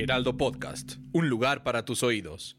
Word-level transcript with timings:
Heraldo 0.00 0.38
Podcast, 0.38 0.94
un 1.12 1.28
lugar 1.28 1.62
para 1.62 1.84
tus 1.84 2.02
oídos. 2.02 2.56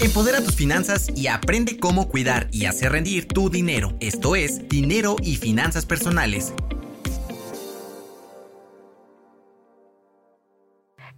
Empodera 0.00 0.40
tus 0.40 0.54
finanzas 0.54 1.10
y 1.16 1.26
aprende 1.26 1.76
cómo 1.76 2.08
cuidar 2.08 2.48
y 2.52 2.66
hacer 2.66 2.92
rendir 2.92 3.26
tu 3.26 3.50
dinero. 3.50 3.96
Esto 3.98 4.36
es 4.36 4.68
Dinero 4.68 5.16
y 5.20 5.36
Finanzas 5.38 5.84
Personales 5.84 6.54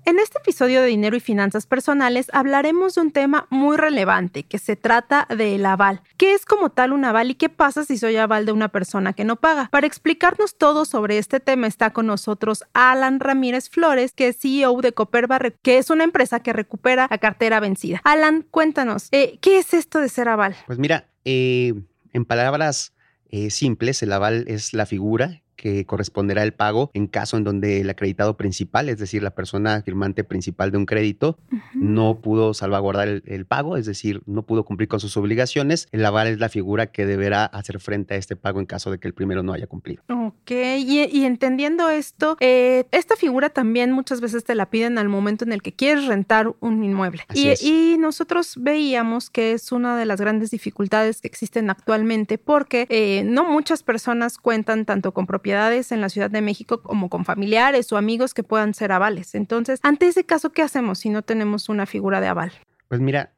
En 0.06 0.18
este 0.18 0.36
episodio 0.38 0.82
de 0.82 0.88
Dinero 0.88 1.16
y 1.16 1.20
Finanzas 1.20 1.66
Personales 1.66 2.26
hablaremos 2.34 2.94
de 2.94 3.00
un 3.00 3.10
tema 3.10 3.46
muy 3.48 3.78
relevante 3.78 4.42
que 4.42 4.58
se 4.58 4.76
trata 4.76 5.26
del 5.34 5.64
aval. 5.64 6.02
¿Qué 6.18 6.34
es 6.34 6.44
como 6.44 6.68
tal 6.68 6.92
un 6.92 7.06
aval 7.06 7.30
y 7.30 7.36
qué 7.36 7.48
pasa 7.48 7.86
si 7.86 7.96
soy 7.96 8.16
aval 8.16 8.44
de 8.44 8.52
una 8.52 8.68
persona 8.68 9.14
que 9.14 9.24
no 9.24 9.36
paga? 9.36 9.70
Para 9.70 9.86
explicarnos 9.86 10.58
todo 10.58 10.84
sobre 10.84 11.16
este 11.16 11.40
tema 11.40 11.68
está 11.68 11.94
con 11.94 12.06
nosotros 12.06 12.64
Alan 12.74 13.18
Ramírez 13.18 13.70
Flores, 13.70 14.12
que 14.12 14.28
es 14.28 14.36
CEO 14.38 14.78
de 14.82 14.92
Coperba, 14.92 15.38
que 15.62 15.78
es 15.78 15.88
una 15.88 16.04
empresa 16.04 16.40
que 16.40 16.52
recupera 16.52 17.08
la 17.10 17.16
cartera 17.16 17.58
vencida. 17.58 18.02
Alan, 18.04 18.44
cuéntanos, 18.50 19.08
eh, 19.10 19.38
¿qué 19.40 19.58
es 19.58 19.72
esto 19.72 20.00
de 20.00 20.10
ser 20.10 20.28
aval? 20.28 20.54
Pues 20.66 20.78
mira, 20.78 21.08
eh, 21.24 21.72
en 22.12 22.26
palabras 22.26 22.92
eh, 23.30 23.48
simples, 23.48 24.02
el 24.02 24.12
aval 24.12 24.44
es 24.48 24.74
la 24.74 24.84
figura 24.84 25.40
que 25.64 25.86
corresponderá 25.86 26.42
el 26.42 26.52
pago 26.52 26.90
en 26.92 27.06
caso 27.06 27.38
en 27.38 27.44
donde 27.44 27.80
el 27.80 27.88
acreditado 27.88 28.36
principal, 28.36 28.90
es 28.90 28.98
decir, 28.98 29.22
la 29.22 29.30
persona 29.30 29.80
firmante 29.80 30.22
principal 30.22 30.70
de 30.70 30.76
un 30.76 30.84
crédito, 30.84 31.38
no 31.72 32.20
pudo 32.20 32.52
salvaguardar 32.52 33.08
el, 33.08 33.46
pago, 33.46 33.78
es 33.78 33.86
decir, 33.86 34.20
no 34.26 34.42
pudo 34.42 34.66
cumplir 34.66 34.90
con 34.90 35.00
sus 35.00 35.16
obligaciones. 35.16 35.88
El 35.90 36.04
aval 36.04 36.26
es 36.26 36.38
la 36.38 36.50
figura 36.50 36.88
que 36.88 37.06
deberá 37.06 37.46
hacer 37.46 37.80
frente 37.80 38.12
a 38.12 38.18
este 38.18 38.36
pago 38.36 38.60
en 38.60 38.66
caso 38.66 38.90
de 38.90 38.98
que 38.98 39.08
el 39.08 39.14
primero 39.14 39.42
no 39.42 39.54
haya 39.54 39.66
cumplido. 39.66 40.02
Ok, 40.08 40.50
y, 40.50 41.24
entendiendo 41.24 41.88
esto, 41.88 42.36
eh, 42.40 42.84
esta 42.90 43.16
figura 43.16 43.48
también 43.48 43.90
muchas 43.90 44.20
veces 44.20 44.44
te 44.44 44.54
la 44.54 44.68
piden 44.68 44.98
al 44.98 45.08
momento 45.08 45.46
en 45.46 45.52
el 45.54 45.62
que 45.62 45.72
quieres 45.72 46.04
rentar 46.04 46.54
un 46.60 46.84
inmueble. 46.84 47.22
Y, 47.34 47.96
nosotros 48.04 48.56
veíamos 48.58 49.30
que 49.30 49.52
es 49.52 49.72
una 49.72 49.96
de 49.96 50.04
las 50.04 50.20
grandes 50.20 50.50
dificultades 50.50 51.22
que 51.22 51.28
existen 51.28 51.70
actualmente 51.70 52.36
porque 52.36 52.86
eh, 52.90 53.22
no 53.24 53.44
muchas 53.44 53.82
personas 53.82 54.36
cuentan 54.36 54.84
tanto 54.84 55.14
con 55.14 55.26
propiedad 55.26 55.53
en 55.54 56.00
la 56.00 56.08
Ciudad 56.08 56.30
de 56.30 56.42
México 56.42 56.82
como 56.82 57.08
con 57.08 57.24
familiares 57.24 57.92
o 57.92 57.96
amigos 57.96 58.34
que 58.34 58.42
puedan 58.42 58.74
ser 58.74 58.92
avales. 58.92 59.34
Entonces, 59.34 59.80
ante 59.82 60.06
ese 60.08 60.24
caso, 60.24 60.50
¿qué 60.50 60.62
hacemos 60.62 60.98
si 60.98 61.10
no 61.10 61.22
tenemos 61.22 61.68
una 61.68 61.86
figura 61.86 62.20
de 62.20 62.26
aval? 62.26 62.52
Pues 62.88 63.00
mira, 63.00 63.32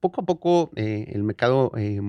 poco 0.00 0.20
a 0.22 0.24
poco 0.24 0.70
eh, 0.76 1.10
el 1.12 1.22
mercado 1.22 1.72
eh, 1.76 2.00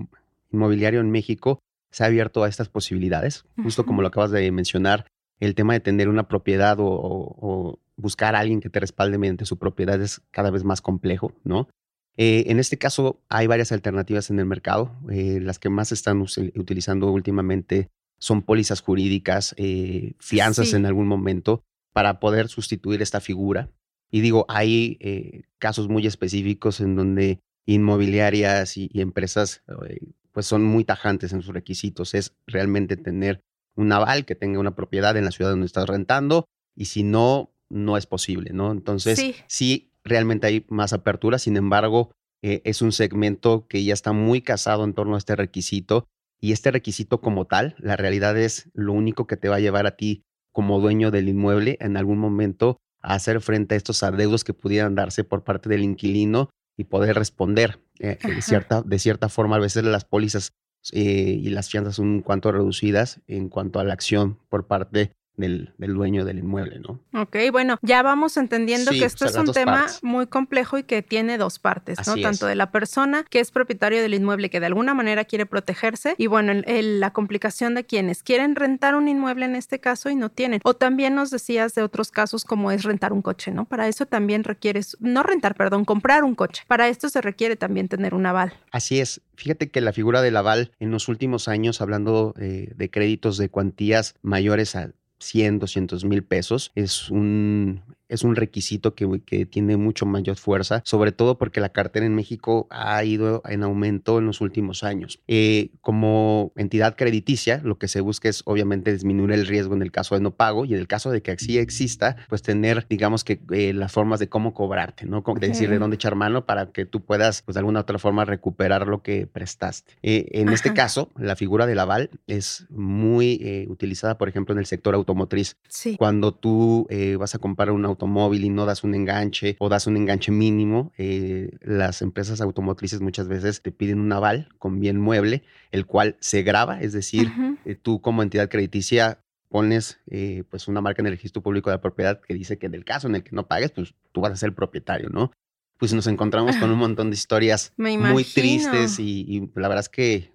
inmobiliario 0.52 1.00
en 1.00 1.12
México 1.12 1.60
se 1.92 2.04
ha 2.04 2.08
abierto 2.08 2.44
a 2.44 2.50
estas 2.50 2.70
posibilidades, 2.70 3.46
justo 3.64 3.86
como 3.86 4.02
lo 4.02 4.10
acabas 4.10 4.32
de 4.32 4.52
mencionar, 4.52 5.06
el 5.40 5.56
tema 5.56 5.74
de 5.74 5.80
tener 5.80 6.10
una 6.10 6.28
propiedad 6.28 6.78
o, 6.80 7.80
buscar 8.00 8.36
a 8.36 8.40
alguien 8.40 8.62
que 8.62 8.70
te 8.70 8.80
respalde 8.80 9.18
mediante 9.18 9.46
su 9.46 9.58
propiedad 9.58 10.00
es 10.00 10.22
cada 10.30 10.52
vez 10.52 10.64
más 10.64 10.82
complejo, 10.82 11.32
¿no? 11.44 11.68
Eh, 12.16 12.46
en 12.48 12.60
este 12.60 12.78
caso 12.78 13.20
hay 13.30 13.48
varias 13.48 13.72
alternativas 13.72 14.30
en 14.30 14.40
el 14.40 14.46
mercado. 14.46 14.96
las 15.08 15.58
que 15.58 15.70
más 15.70 15.92
están 15.92 16.22
utilizando 16.22 17.12
últimamente 17.12 17.90
son 18.20 18.42
pólizas 18.42 18.82
jurídicas, 18.82 19.54
eh, 19.58 20.14
fianzas 20.20 20.74
en 20.74 20.86
algún 20.86 21.08
momento 21.08 21.64
para 21.94 22.20
poder 22.20 22.48
sustituir 22.48 23.02
esta 23.02 23.22
figura. 23.22 23.70
Y 24.10 24.22
digo, 24.22 24.46
hay 24.50 24.98
eh, 25.02 25.44
casos 25.60 25.90
muy 25.90 26.08
específicos 26.08 26.80
en 26.80 26.96
donde 26.96 27.40
inmobiliarias 27.66 28.78
y, 28.78 28.90
empresas 28.94 29.64
eh, 29.88 30.00
pues 30.32 30.46
son 30.46 30.64
muy 30.64 30.84
tajantes 30.84 31.34
en 31.34 31.42
sus 31.42 31.54
requisitos. 31.54 32.14
Es 32.14 32.36
realmente 32.46 32.98
tener 32.98 33.42
un 33.76 33.92
aval 33.92 34.26
que 34.26 34.36
tenga 34.36 34.60
una 34.60 34.76
propiedad 34.76 35.16
en 35.18 35.26
la 35.26 35.32
ciudad 35.32 35.52
donde 35.52 35.66
estás 35.66 35.88
rentando 35.88 36.46
y 36.76 36.86
si 36.86 37.04
no, 37.04 37.52
no 37.70 37.98
es 37.98 38.06
posible, 38.06 38.52
¿no? 38.54 38.72
Entonces, 38.72 39.36
sí, 39.48 39.92
realmente 40.04 40.48
hay 40.48 40.66
más 40.70 40.94
apertura, 40.94 41.38
sin 41.38 41.58
embargo, 41.58 42.12
es 42.42 42.82
un 42.82 42.92
segmento 42.92 43.68
que 43.68 43.84
ya 43.84 43.94
está 43.94 44.14
muy 44.14 44.42
casado 44.42 44.84
en 44.84 44.94
torno 44.94 45.16
a 45.16 45.18
este 45.18 45.36
requisito 45.36 46.08
y 46.40 46.52
este 46.52 46.72
requisito 46.72 47.22
como 47.22 47.46
tal, 47.46 47.76
la 47.80 47.96
realidad 47.96 48.38
es 48.38 48.70
lo 48.74 48.94
único 48.94 49.28
que 49.28 49.38
te 49.38 49.50
va 49.50 49.56
a 49.56 49.60
llevar 49.60 49.88
a 49.88 49.96
ti 49.96 50.24
como 50.52 50.80
dueño 50.80 51.12
del 51.12 51.30
inmueble 51.30 51.78
en 51.82 51.98
algún 51.98 52.20
momento 52.20 52.78
a 53.02 53.14
hacer 53.14 53.42
frente 53.42 53.76
a 53.76 53.78
estos 53.78 54.04
adeudos 54.04 54.44
que 54.44 54.54
pudieran 54.54 54.96
darse 54.96 55.24
por 55.24 55.44
parte 55.44 55.70
del 55.70 55.84
inquilino 55.84 56.50
y 56.78 56.86
poder 56.86 57.16
responder 57.16 57.80
eh, 58.00 58.18
de, 58.24 58.42
cierta, 58.42 58.82
de 58.82 59.00
cierta 59.00 59.30
forma. 59.30 59.56
A 59.56 59.60
veces 59.60 59.84
las 59.84 60.06
pólizas 60.06 60.54
eh, 60.92 61.40
y 61.42 61.50
las 61.50 61.70
fianzas 61.70 61.96
son 61.96 62.08
un 62.08 62.22
cuanto 62.22 62.52
reducidas 62.52 63.22
en 63.28 63.50
cuanto 63.50 63.80
a 63.80 63.84
la 63.84 63.94
acción 63.94 64.40
por 64.50 64.68
parte 64.68 65.12
del, 65.38 65.74
dueño 65.78 66.26
del 66.26 66.40
inmueble, 66.40 66.80
¿no? 66.80 67.00
Ok, 67.20 67.38
bueno, 67.52 67.78
ya 67.82 68.02
vamos 68.02 68.38
entendiendo 68.38 68.92
que 68.92 69.06
esto 69.06 69.26
es 69.26 69.36
un 69.36 69.52
tema 69.54 69.86
muy 70.02 70.28
complejo 70.28 70.78
y 70.78 70.84
que 70.84 71.02
tiene 71.02 71.38
dos 71.38 71.60
partes, 71.60 72.00
¿no? 72.08 72.16
Tanto 72.16 72.48
de 72.48 72.56
la 72.56 72.72
persona 72.72 73.24
que 73.24 73.40
es 73.40 73.52
propietario 73.52 74.02
del 74.02 74.16
inmueble 74.16 74.50
que 74.50 74.60
de 74.60 74.66
alguna 74.66 74.94
manera 74.94 75.26
quiere 75.26 75.46
protegerse 75.46 76.16
y 76.18 76.28
bueno, 76.28 76.54
la 76.66 77.14
complicación 77.14 77.76
de 77.76 77.86
quienes 77.86 78.24
quieren 78.24 78.56
rentar 78.56 78.96
un 78.96 79.08
inmueble 79.08 79.46
en 79.46 79.56
este 79.56 79.80
caso 79.80 80.10
y 80.10 80.16
no 80.16 80.30
tienen. 80.30 80.60
O 80.64 80.74
también 80.74 81.16
nos 81.16 81.30
decías 81.30 81.76
de 81.76 81.84
otros 81.84 82.12
casos 82.12 82.44
como 82.44 82.72
es 82.72 82.84
rentar 82.84 83.14
un 83.14 83.22
coche, 83.22 83.52
¿no? 83.52 83.66
Para 83.66 83.88
eso 83.88 84.06
también 84.06 84.44
requieres, 84.44 84.98
no 85.00 85.24
rentar, 85.24 85.56
perdón, 85.56 85.86
comprar 85.86 86.24
un 86.24 86.36
coche. 86.36 86.64
Para 86.68 86.90
esto 86.90 87.10
se 87.10 87.22
requiere 87.22 87.56
también 87.56 87.88
tener 87.88 88.14
un 88.14 88.26
aval. 88.26 88.54
Así 88.72 89.00
es. 89.00 89.22
Fíjate 89.36 89.70
que 89.70 89.82
la 89.82 89.94
figura 89.94 90.22
del 90.22 90.36
aval 90.36 90.72
en 90.80 90.90
los 90.90 91.08
últimos 91.08 91.48
años, 91.48 91.80
hablando 91.80 92.34
eh, 92.40 92.72
de 92.76 92.90
créditos 92.90 93.38
de 93.38 93.50
cuantías 93.50 94.16
mayores 94.24 94.76
a 94.76 94.92
100, 95.20 95.60
200 95.60 96.06
mil 96.06 96.24
pesos. 96.24 96.72
Es 96.76 97.10
un, 97.10 97.82
es 98.10 98.24
un 98.24 98.36
requisito 98.36 98.96
que, 98.96 99.22
que, 99.26 99.46
tiene 99.46 99.78
mucho 99.78 100.06
mayor 100.06 100.38
fuerza, 100.38 100.82
sobre 100.86 101.12
todo 101.12 101.38
porque 101.38 101.60
la 101.60 101.70
cartera 101.70 102.06
en 102.06 102.16
México 102.16 102.68
ha 102.70 103.04
ido 103.04 103.42
en 103.46 103.64
aumento 103.64 104.20
en 104.20 104.26
los 104.26 104.42
últimos 104.42 104.84
años. 104.84 105.20
Eh, 105.28 105.72
como 105.82 106.52
entidad 106.56 106.96
crediticia, 106.96 107.62
lo 107.64 107.78
que 107.78 107.88
se 107.88 108.02
busca 108.02 108.30
es 108.30 108.44
obviamente 108.46 108.94
disminuir 108.94 109.32
el 109.32 109.48
riesgo 109.48 109.76
en 109.76 109.82
el 109.82 109.92
caso 109.92 110.16
de 110.16 110.22
no 110.22 110.32
pago 110.32 110.66
y 110.66 110.74
en 110.74 110.80
el 110.80 110.88
caso 110.88 111.12
de 111.12 111.22
que 111.22 111.32
así 111.32 111.58
exista, 111.58 112.18
pues 112.30 112.42
tener, 112.42 112.86
digamos 112.90 113.24
que 113.24 113.40
eh, 113.52 113.74
las 113.74 113.92
formas 113.92 114.20
de 114.20 114.30
cómo 114.30 114.54
cobrarte, 114.54 115.06
¿no? 115.06 115.24
De 115.40 115.48
decir 115.48 115.70
de 115.70 115.80
dónde 115.80 115.96
echar 115.96 116.16
mano 116.16 116.46
para 116.46 116.72
que 116.72 116.86
tú 116.86 117.02
puedas, 117.04 117.42
pues 117.42 117.56
de 117.56 117.60
alguna 117.60 117.82
otra 117.82 118.00
forma, 118.00 118.26
recuperar 118.26 118.88
lo 118.88 119.02
que 119.02 119.28
prestaste. 119.28 119.94
Eh, 120.02 120.28
en 120.32 120.50
este 120.50 120.74
caso, 120.74 121.12
la 121.18 121.36
figura 121.36 121.66
del 121.66 121.80
aval 121.80 122.10
es 122.28 122.66
muy 122.70 123.68
utilizada, 123.70 124.18
por 124.18 124.30
ejemplo, 124.30 124.54
en 124.54 124.60
el 124.60 124.66
sector 124.66 124.96
automotriz. 124.96 125.58
Sí. 125.68 125.98
Cuando 125.98 126.34
tú 126.34 126.88
vas 127.20 127.36
a 127.36 127.40
comprar 127.40 127.72
un 127.72 127.86
auto 127.86 127.97
automóvil 127.98 128.46
y 128.46 128.50
no 128.50 128.66
das 128.66 128.84
un 128.84 128.94
enganche 128.94 129.56
o 129.60 129.70
das 129.70 129.88
un 129.88 129.98
enganche 129.98 130.32
mínimo, 130.32 130.92
eh, 130.98 131.50
las 131.62 132.02
empresas 132.02 132.40
automotrices 132.42 133.02
muchas 133.02 133.28
veces 133.28 133.62
te 133.62 133.72
piden 133.72 134.00
un 134.00 134.12
aval 134.14 134.50
con 134.60 134.80
bien 134.80 135.02
mueble, 135.02 135.44
el 135.72 135.86
cual 135.86 136.16
se 136.20 136.44
graba, 136.44 136.80
es 136.80 136.94
decir, 136.94 137.32
eh, 137.66 137.76
tú 137.76 138.00
como 138.02 138.24
entidad 138.24 138.50
crediticia 138.50 139.20
pones 139.50 140.00
eh, 140.08 140.44
pues 140.50 140.68
una 140.68 140.82
marca 140.82 141.02
en 141.02 141.08
el 141.08 141.14
registro 141.14 141.42
público 141.42 141.70
de 141.70 141.78
la 141.78 141.82
propiedad 141.82 142.22
que 142.22 142.34
dice 142.34 142.58
que 142.58 142.68
en 142.68 142.76
el 142.76 142.86
caso 142.86 143.08
en 143.08 143.16
el 143.16 143.24
que 143.24 143.36
no 143.36 143.48
pagues, 143.48 143.72
pues 143.72 143.96
tú 144.12 144.22
vas 144.22 144.32
a 144.32 144.36
ser 144.36 144.50
el 144.50 144.56
propietario, 144.56 145.10
¿no? 145.10 145.32
Pues 145.78 145.94
nos 145.94 146.08
encontramos 146.08 146.56
con 146.58 146.72
un 146.72 146.78
montón 146.80 147.10
de 147.10 147.16
historias 147.16 147.74
muy 147.78 148.24
tristes 148.24 149.00
y, 149.00 149.26
y, 149.28 149.40
la 149.56 149.68
verdad 149.68 149.82
es 149.82 149.90
que 149.90 150.32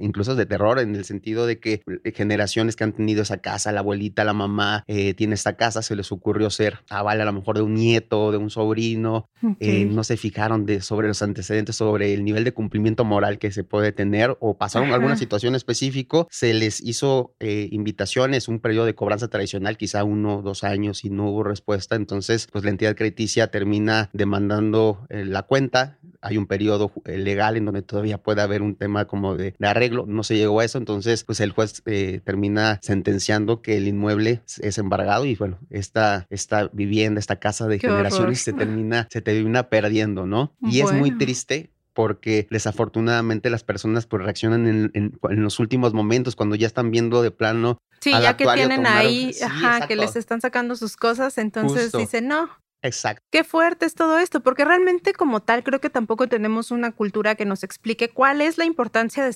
incluso 0.00 0.34
de 0.34 0.46
terror, 0.46 0.78
en 0.78 0.94
el 0.94 1.04
sentido 1.04 1.46
de 1.46 1.58
que 1.58 1.82
eh, 2.04 2.12
generaciones 2.12 2.76
que 2.76 2.84
han 2.84 2.92
tenido 2.92 3.22
esa 3.22 3.38
casa, 3.38 3.72
la 3.72 3.80
abuelita, 3.80 4.24
la 4.24 4.32
mamá, 4.32 4.84
eh, 4.86 5.14
tiene 5.14 5.34
esta 5.34 5.56
casa, 5.56 5.82
se 5.82 5.96
les 5.96 6.10
ocurrió 6.12 6.50
ser 6.50 6.78
aval 6.88 7.20
a 7.20 7.24
lo 7.24 7.32
mejor 7.32 7.56
de 7.56 7.62
un 7.62 7.74
nieto, 7.74 8.32
de 8.32 8.38
un 8.38 8.50
sobrino, 8.50 9.28
eh, 9.58 9.84
no 9.84 10.04
se 10.04 10.16
fijaron 10.16 10.66
de, 10.66 10.80
sobre 10.80 11.08
los 11.08 11.22
antecedentes, 11.22 11.76
sobre 11.76 12.14
el 12.14 12.24
nivel 12.24 12.44
de 12.44 12.52
cumplimiento 12.52 13.04
moral 13.04 13.38
que 13.38 13.50
se 13.50 13.64
puede 13.64 13.92
tener 13.92 14.36
o 14.40 14.56
pasaron 14.56 14.92
alguna 14.92 15.16
situación 15.16 15.54
específica, 15.54 16.26
se 16.30 16.54
les 16.54 16.80
hizo 16.80 17.34
invitaciones, 17.40 18.48
un 18.48 18.60
periodo 18.60 18.86
de 18.86 18.94
cobranza 18.94 19.28
tradicional, 19.28 19.76
quizá 19.76 20.04
uno 20.04 20.38
o 20.38 20.42
dos 20.42 20.64
años 20.64 21.04
y 21.04 21.10
no 21.10 21.30
hubo 21.30 21.42
respuesta, 21.42 21.96
entonces 21.96 22.48
pues 22.50 22.64
la 22.64 22.70
entidad 22.70 22.96
crediticia 22.96 23.50
termina 23.50 24.10
demandando 24.12 25.06
la 25.08 25.42
cuenta, 25.42 25.98
hay 26.22 26.36
un 26.36 26.46
periodo 26.46 26.92
legal 27.04 27.56
en 27.56 27.64
donde 27.64 27.82
todavía 27.82 28.18
puede 28.18 28.42
haber 28.42 28.62
un 28.62 28.74
tema 28.76 29.06
como 29.06 29.36
de, 29.36 29.54
arreglo, 29.60 30.06
no 30.06 30.22
se 30.22 30.36
llegó 30.36 30.60
a 30.60 30.64
eso, 30.64 30.78
entonces 30.78 31.24
pues 31.24 31.40
el 31.40 31.52
juez 31.52 31.82
eh, 31.86 32.20
termina 32.24 32.78
sentenciando 32.82 33.62
que 33.62 33.76
el 33.76 33.88
inmueble 33.88 34.42
es 34.60 34.78
embargado 34.78 35.24
y 35.24 35.34
bueno, 35.34 35.58
esta, 35.70 36.26
esta 36.30 36.68
vivienda, 36.72 37.18
esta 37.18 37.36
casa 37.36 37.66
de 37.66 37.78
generaciones 37.78 38.40
se 38.40 38.52
termina, 38.52 39.08
se 39.10 39.20
termina 39.20 39.68
perdiendo, 39.68 40.26
¿no? 40.26 40.54
Y 40.62 40.80
es 40.80 40.92
muy 40.92 41.16
triste 41.16 41.70
porque 41.92 42.46
desafortunadamente 42.50 43.50
las 43.50 43.64
personas 43.64 44.06
pues 44.06 44.22
reaccionan 44.22 44.90
en, 44.94 45.18
los 45.22 45.58
últimos 45.58 45.92
momentos 45.92 46.36
cuando 46.36 46.54
ya 46.54 46.66
están 46.66 46.90
viendo 46.90 47.22
de 47.22 47.30
plano. 47.30 47.78
Sí, 48.00 48.12
ya 48.12 48.36
que 48.36 48.46
tienen 48.54 48.86
ahí, 48.86 49.32
ajá, 49.44 49.86
que 49.86 49.96
les 49.96 50.16
están 50.16 50.40
sacando 50.40 50.76
sus 50.76 50.96
cosas, 50.96 51.36
entonces 51.36 51.92
dicen, 51.92 52.28
no, 52.28 52.48
Exacto. 52.82 53.22
Qué 53.30 53.44
fuerte 53.44 53.86
es 53.86 53.94
todo 53.94 54.18
esto, 54.18 54.40
porque 54.40 54.64
realmente 54.64 55.12
como 55.12 55.40
tal 55.40 55.62
creo 55.62 55.80
que 55.80 55.90
tampoco 55.90 56.28
tenemos 56.28 56.70
una 56.70 56.92
cultura 56.92 57.34
que 57.34 57.44
nos 57.44 57.62
explique 57.62 58.08
cuál 58.08 58.40
es 58.40 58.58
la 58.58 58.64
importancia 58.64 59.24
de 59.24 59.34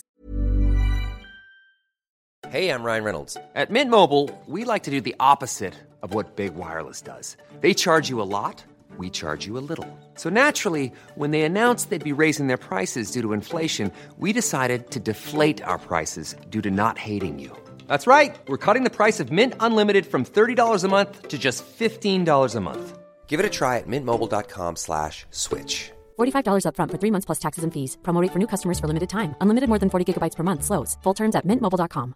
Hey, 2.50 2.69
I'm 2.69 2.85
Ryan 2.85 3.05
Reynolds. 3.05 3.37
At 3.56 3.70
Mint 3.70 3.91
Mobile, 3.91 4.31
we 4.46 4.64
like 4.64 4.85
to 4.85 4.91
do 4.91 5.00
the 5.00 5.17
opposite 5.19 5.75
of 6.02 6.14
what 6.14 6.37
Big 6.37 6.55
Wireless 6.55 7.02
does. 7.02 7.37
They 7.61 7.75
charge 7.75 8.11
you 8.11 8.20
a 8.20 8.29
lot, 8.29 8.62
we 8.99 9.11
charge 9.11 9.46
you 9.46 9.58
a 9.58 9.64
little. 9.67 9.88
So 10.14 10.29
naturally, 10.29 10.93
when 11.17 11.31
they 11.32 11.43
announced 11.43 11.91
they'd 11.91 12.05
be 12.05 12.12
raising 12.12 12.46
their 12.46 12.58
prices 12.58 13.11
due 13.11 13.23
to 13.23 13.32
inflation, 13.32 13.91
we 14.19 14.32
decided 14.32 14.91
to 14.91 15.00
deflate 15.00 15.64
our 15.64 15.79
prices 15.79 16.37
due 16.50 16.61
to 16.62 16.70
not 16.70 16.99
hating 16.99 17.38
you. 17.41 17.50
That's 17.88 18.06
right. 18.06 18.37
We're 18.46 18.58
cutting 18.58 18.85
the 18.85 18.91
price 18.91 19.20
of 19.20 19.32
Mint 19.32 19.55
Unlimited 19.61 20.06
from 20.06 20.25
$30 20.25 20.85
a 20.85 20.88
month 20.88 21.29
to 21.29 21.38
just 21.38 21.64
$15 21.67 22.55
a 22.55 22.61
month. 22.61 23.04
Give 23.26 23.41
it 23.41 23.47
a 23.47 23.50
try 23.50 23.79
at 23.79 23.88
mintmobile.com 23.88 24.76
slash 24.76 25.26
switch. 25.31 25.91
$45 26.17 26.67
upfront 26.69 26.93
for 26.93 26.99
three 26.99 27.11
months 27.11 27.26
plus 27.26 27.41
taxes 27.41 27.65
and 27.65 27.73
fees. 27.73 27.99
Promote 28.05 28.31
for 28.31 28.38
new 28.38 28.47
customers 28.47 28.79
for 28.79 28.87
limited 28.87 29.09
time. 29.11 29.35
Unlimited 29.41 29.69
more 29.69 29.81
than 29.81 29.91
40 29.91 30.05
gigabytes 30.12 30.37
per 30.37 30.44
month. 30.44 30.62
Slows. 30.62 30.97
Full 31.03 31.15
terms 31.15 31.35
at 31.35 31.44
mintmobile.com. 31.44 32.15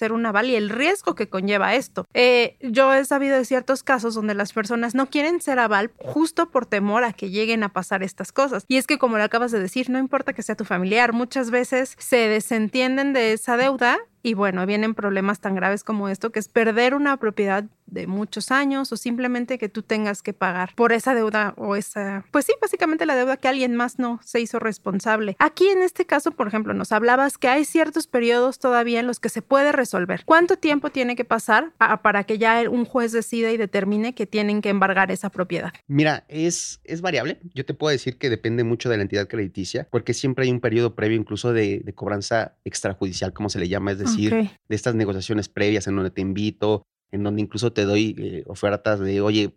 Ser 0.00 0.12
un 0.12 0.24
aval 0.24 0.48
y 0.48 0.54
el 0.54 0.70
riesgo 0.70 1.14
que 1.14 1.28
conlleva 1.28 1.74
esto. 1.74 2.06
Eh, 2.14 2.56
yo 2.62 2.94
he 2.94 3.04
sabido 3.04 3.36
de 3.36 3.44
ciertos 3.44 3.82
casos 3.82 4.14
donde 4.14 4.32
las 4.32 4.54
personas 4.54 4.94
no 4.94 5.10
quieren 5.10 5.42
ser 5.42 5.58
aval 5.58 5.92
justo 5.98 6.50
por 6.50 6.64
temor 6.64 7.04
a 7.04 7.12
que 7.12 7.28
lleguen 7.28 7.62
a 7.64 7.68
pasar 7.68 8.02
estas 8.02 8.32
cosas. 8.32 8.64
Y 8.66 8.78
es 8.78 8.86
que, 8.86 8.96
como 8.96 9.18
lo 9.18 9.24
acabas 9.24 9.52
de 9.52 9.60
decir, 9.60 9.90
no 9.90 9.98
importa 9.98 10.32
que 10.32 10.42
sea 10.42 10.54
tu 10.54 10.64
familiar, 10.64 11.12
muchas 11.12 11.50
veces 11.50 11.96
se 11.98 12.16
desentienden 12.16 13.12
de 13.12 13.34
esa 13.34 13.58
deuda 13.58 13.98
y 14.22 14.34
bueno, 14.34 14.66
vienen 14.66 14.94
problemas 14.94 15.40
tan 15.40 15.54
graves 15.54 15.84
como 15.84 16.08
esto, 16.08 16.30
que 16.30 16.38
es 16.38 16.48
perder 16.48 16.94
una 16.94 17.16
propiedad 17.16 17.64
de 17.90 18.06
muchos 18.06 18.50
años 18.50 18.92
o 18.92 18.96
simplemente 18.96 19.58
que 19.58 19.68
tú 19.68 19.82
tengas 19.82 20.22
que 20.22 20.32
pagar 20.32 20.74
por 20.76 20.92
esa 20.92 21.14
deuda 21.14 21.54
o 21.56 21.76
esa, 21.76 22.24
pues 22.30 22.44
sí, 22.44 22.52
básicamente 22.60 23.06
la 23.06 23.16
deuda 23.16 23.36
que 23.36 23.48
alguien 23.48 23.74
más 23.74 23.98
no 23.98 24.20
se 24.22 24.40
hizo 24.40 24.58
responsable. 24.58 25.36
Aquí 25.38 25.68
en 25.68 25.82
este 25.82 26.06
caso, 26.06 26.30
por 26.30 26.46
ejemplo, 26.46 26.72
nos 26.72 26.92
hablabas 26.92 27.36
que 27.36 27.48
hay 27.48 27.64
ciertos 27.64 28.06
periodos 28.06 28.58
todavía 28.58 29.00
en 29.00 29.06
los 29.06 29.18
que 29.18 29.28
se 29.28 29.42
puede 29.42 29.72
resolver. 29.72 30.22
¿Cuánto 30.24 30.56
tiempo 30.56 30.90
tiene 30.90 31.16
que 31.16 31.24
pasar 31.24 31.72
para 32.02 32.24
que 32.24 32.38
ya 32.38 32.62
un 32.70 32.84
juez 32.84 33.12
decida 33.12 33.50
y 33.50 33.56
determine 33.56 34.14
que 34.14 34.26
tienen 34.26 34.62
que 34.62 34.68
embargar 34.68 35.10
esa 35.10 35.30
propiedad? 35.30 35.72
Mira, 35.88 36.24
es, 36.28 36.80
es 36.84 37.00
variable. 37.00 37.40
Yo 37.54 37.64
te 37.64 37.74
puedo 37.74 37.90
decir 37.90 38.18
que 38.18 38.30
depende 38.30 38.64
mucho 38.64 38.88
de 38.88 38.96
la 38.96 39.02
entidad 39.02 39.28
crediticia, 39.28 39.88
porque 39.90 40.14
siempre 40.14 40.44
hay 40.44 40.50
un 40.50 40.60
periodo 40.60 40.94
previo 40.94 41.16
incluso 41.16 41.52
de, 41.52 41.80
de 41.80 41.92
cobranza 41.92 42.54
extrajudicial, 42.64 43.32
como 43.32 43.48
se 43.48 43.58
le 43.58 43.68
llama, 43.68 43.92
es 43.92 43.98
decir, 43.98 44.09
de 44.16 44.50
estas 44.68 44.94
negociaciones 44.94 45.48
previas 45.48 45.86
en 45.86 45.96
donde 45.96 46.10
te 46.10 46.20
invito, 46.20 46.82
en 47.10 47.22
donde 47.22 47.42
incluso 47.42 47.72
te 47.72 47.84
doy 47.84 48.14
eh, 48.18 48.44
ofertas 48.46 49.00
de, 49.00 49.20
oye, 49.20 49.56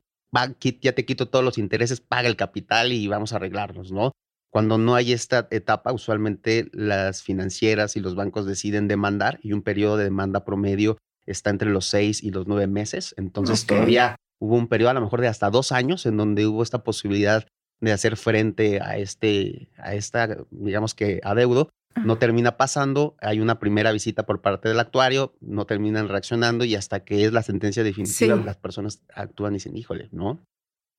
ya 0.81 0.94
te 0.94 1.05
quito 1.05 1.27
todos 1.27 1.45
los 1.45 1.57
intereses, 1.57 2.01
paga 2.01 2.27
el 2.27 2.35
capital 2.35 2.91
y 2.91 3.07
vamos 3.07 3.33
a 3.33 3.35
arreglarnos, 3.35 3.91
¿no? 3.91 4.11
Cuando 4.50 4.77
no 4.77 4.95
hay 4.95 5.13
esta 5.13 5.47
etapa, 5.50 5.94
usualmente 5.94 6.69
las 6.73 7.23
financieras 7.23 7.95
y 7.95 8.00
los 8.00 8.15
bancos 8.15 8.45
deciden 8.45 8.88
demandar 8.88 9.39
y 9.41 9.53
un 9.53 9.63
periodo 9.63 9.97
de 9.97 10.03
demanda 10.05 10.45
promedio 10.45 10.97
está 11.25 11.50
entre 11.50 11.71
los 11.71 11.85
seis 11.85 12.23
y 12.23 12.29
los 12.29 12.47
nueve 12.47 12.67
meses. 12.67 13.15
Entonces 13.17 13.65
todavía 13.65 14.15
hubo 14.39 14.55
un 14.55 14.67
periodo 14.67 14.91
a 14.91 14.94
lo 14.94 15.01
mejor 15.01 15.21
de 15.21 15.27
hasta 15.27 15.50
dos 15.50 15.71
años 15.71 16.05
en 16.05 16.17
donde 16.17 16.45
hubo 16.45 16.61
esta 16.61 16.83
posibilidad 16.83 17.47
de 17.81 17.92
hacer 17.92 18.18
frente 18.18 18.80
a 18.81 18.98
este, 18.98 19.70
a 19.78 19.94
esta, 19.96 20.38
digamos 20.52 20.94
que 20.94 21.20
adeudo 21.24 21.70
no 21.96 22.18
termina 22.18 22.58
pasando, 22.58 23.16
hay 23.22 23.40
una 23.40 23.60
primera 23.60 23.92
visita 23.92 24.24
por 24.24 24.42
parte 24.42 24.70
del 24.70 24.80
actuario, 24.80 25.36
no 25.42 25.66
terminan 25.66 26.10
reaccionando 26.10 26.66
y 26.66 26.75
hasta 26.75 27.04
que 27.04 27.25
es 27.25 27.34
la 27.34 27.44
sentencia 27.44 27.84
definitiva 27.84 28.36
las 28.38 28.58
personas 28.58 29.04
actúan 29.14 29.54
y 29.54 29.58
dicen, 29.58 29.78
híjole, 29.78 30.10
¿no? 30.12 30.40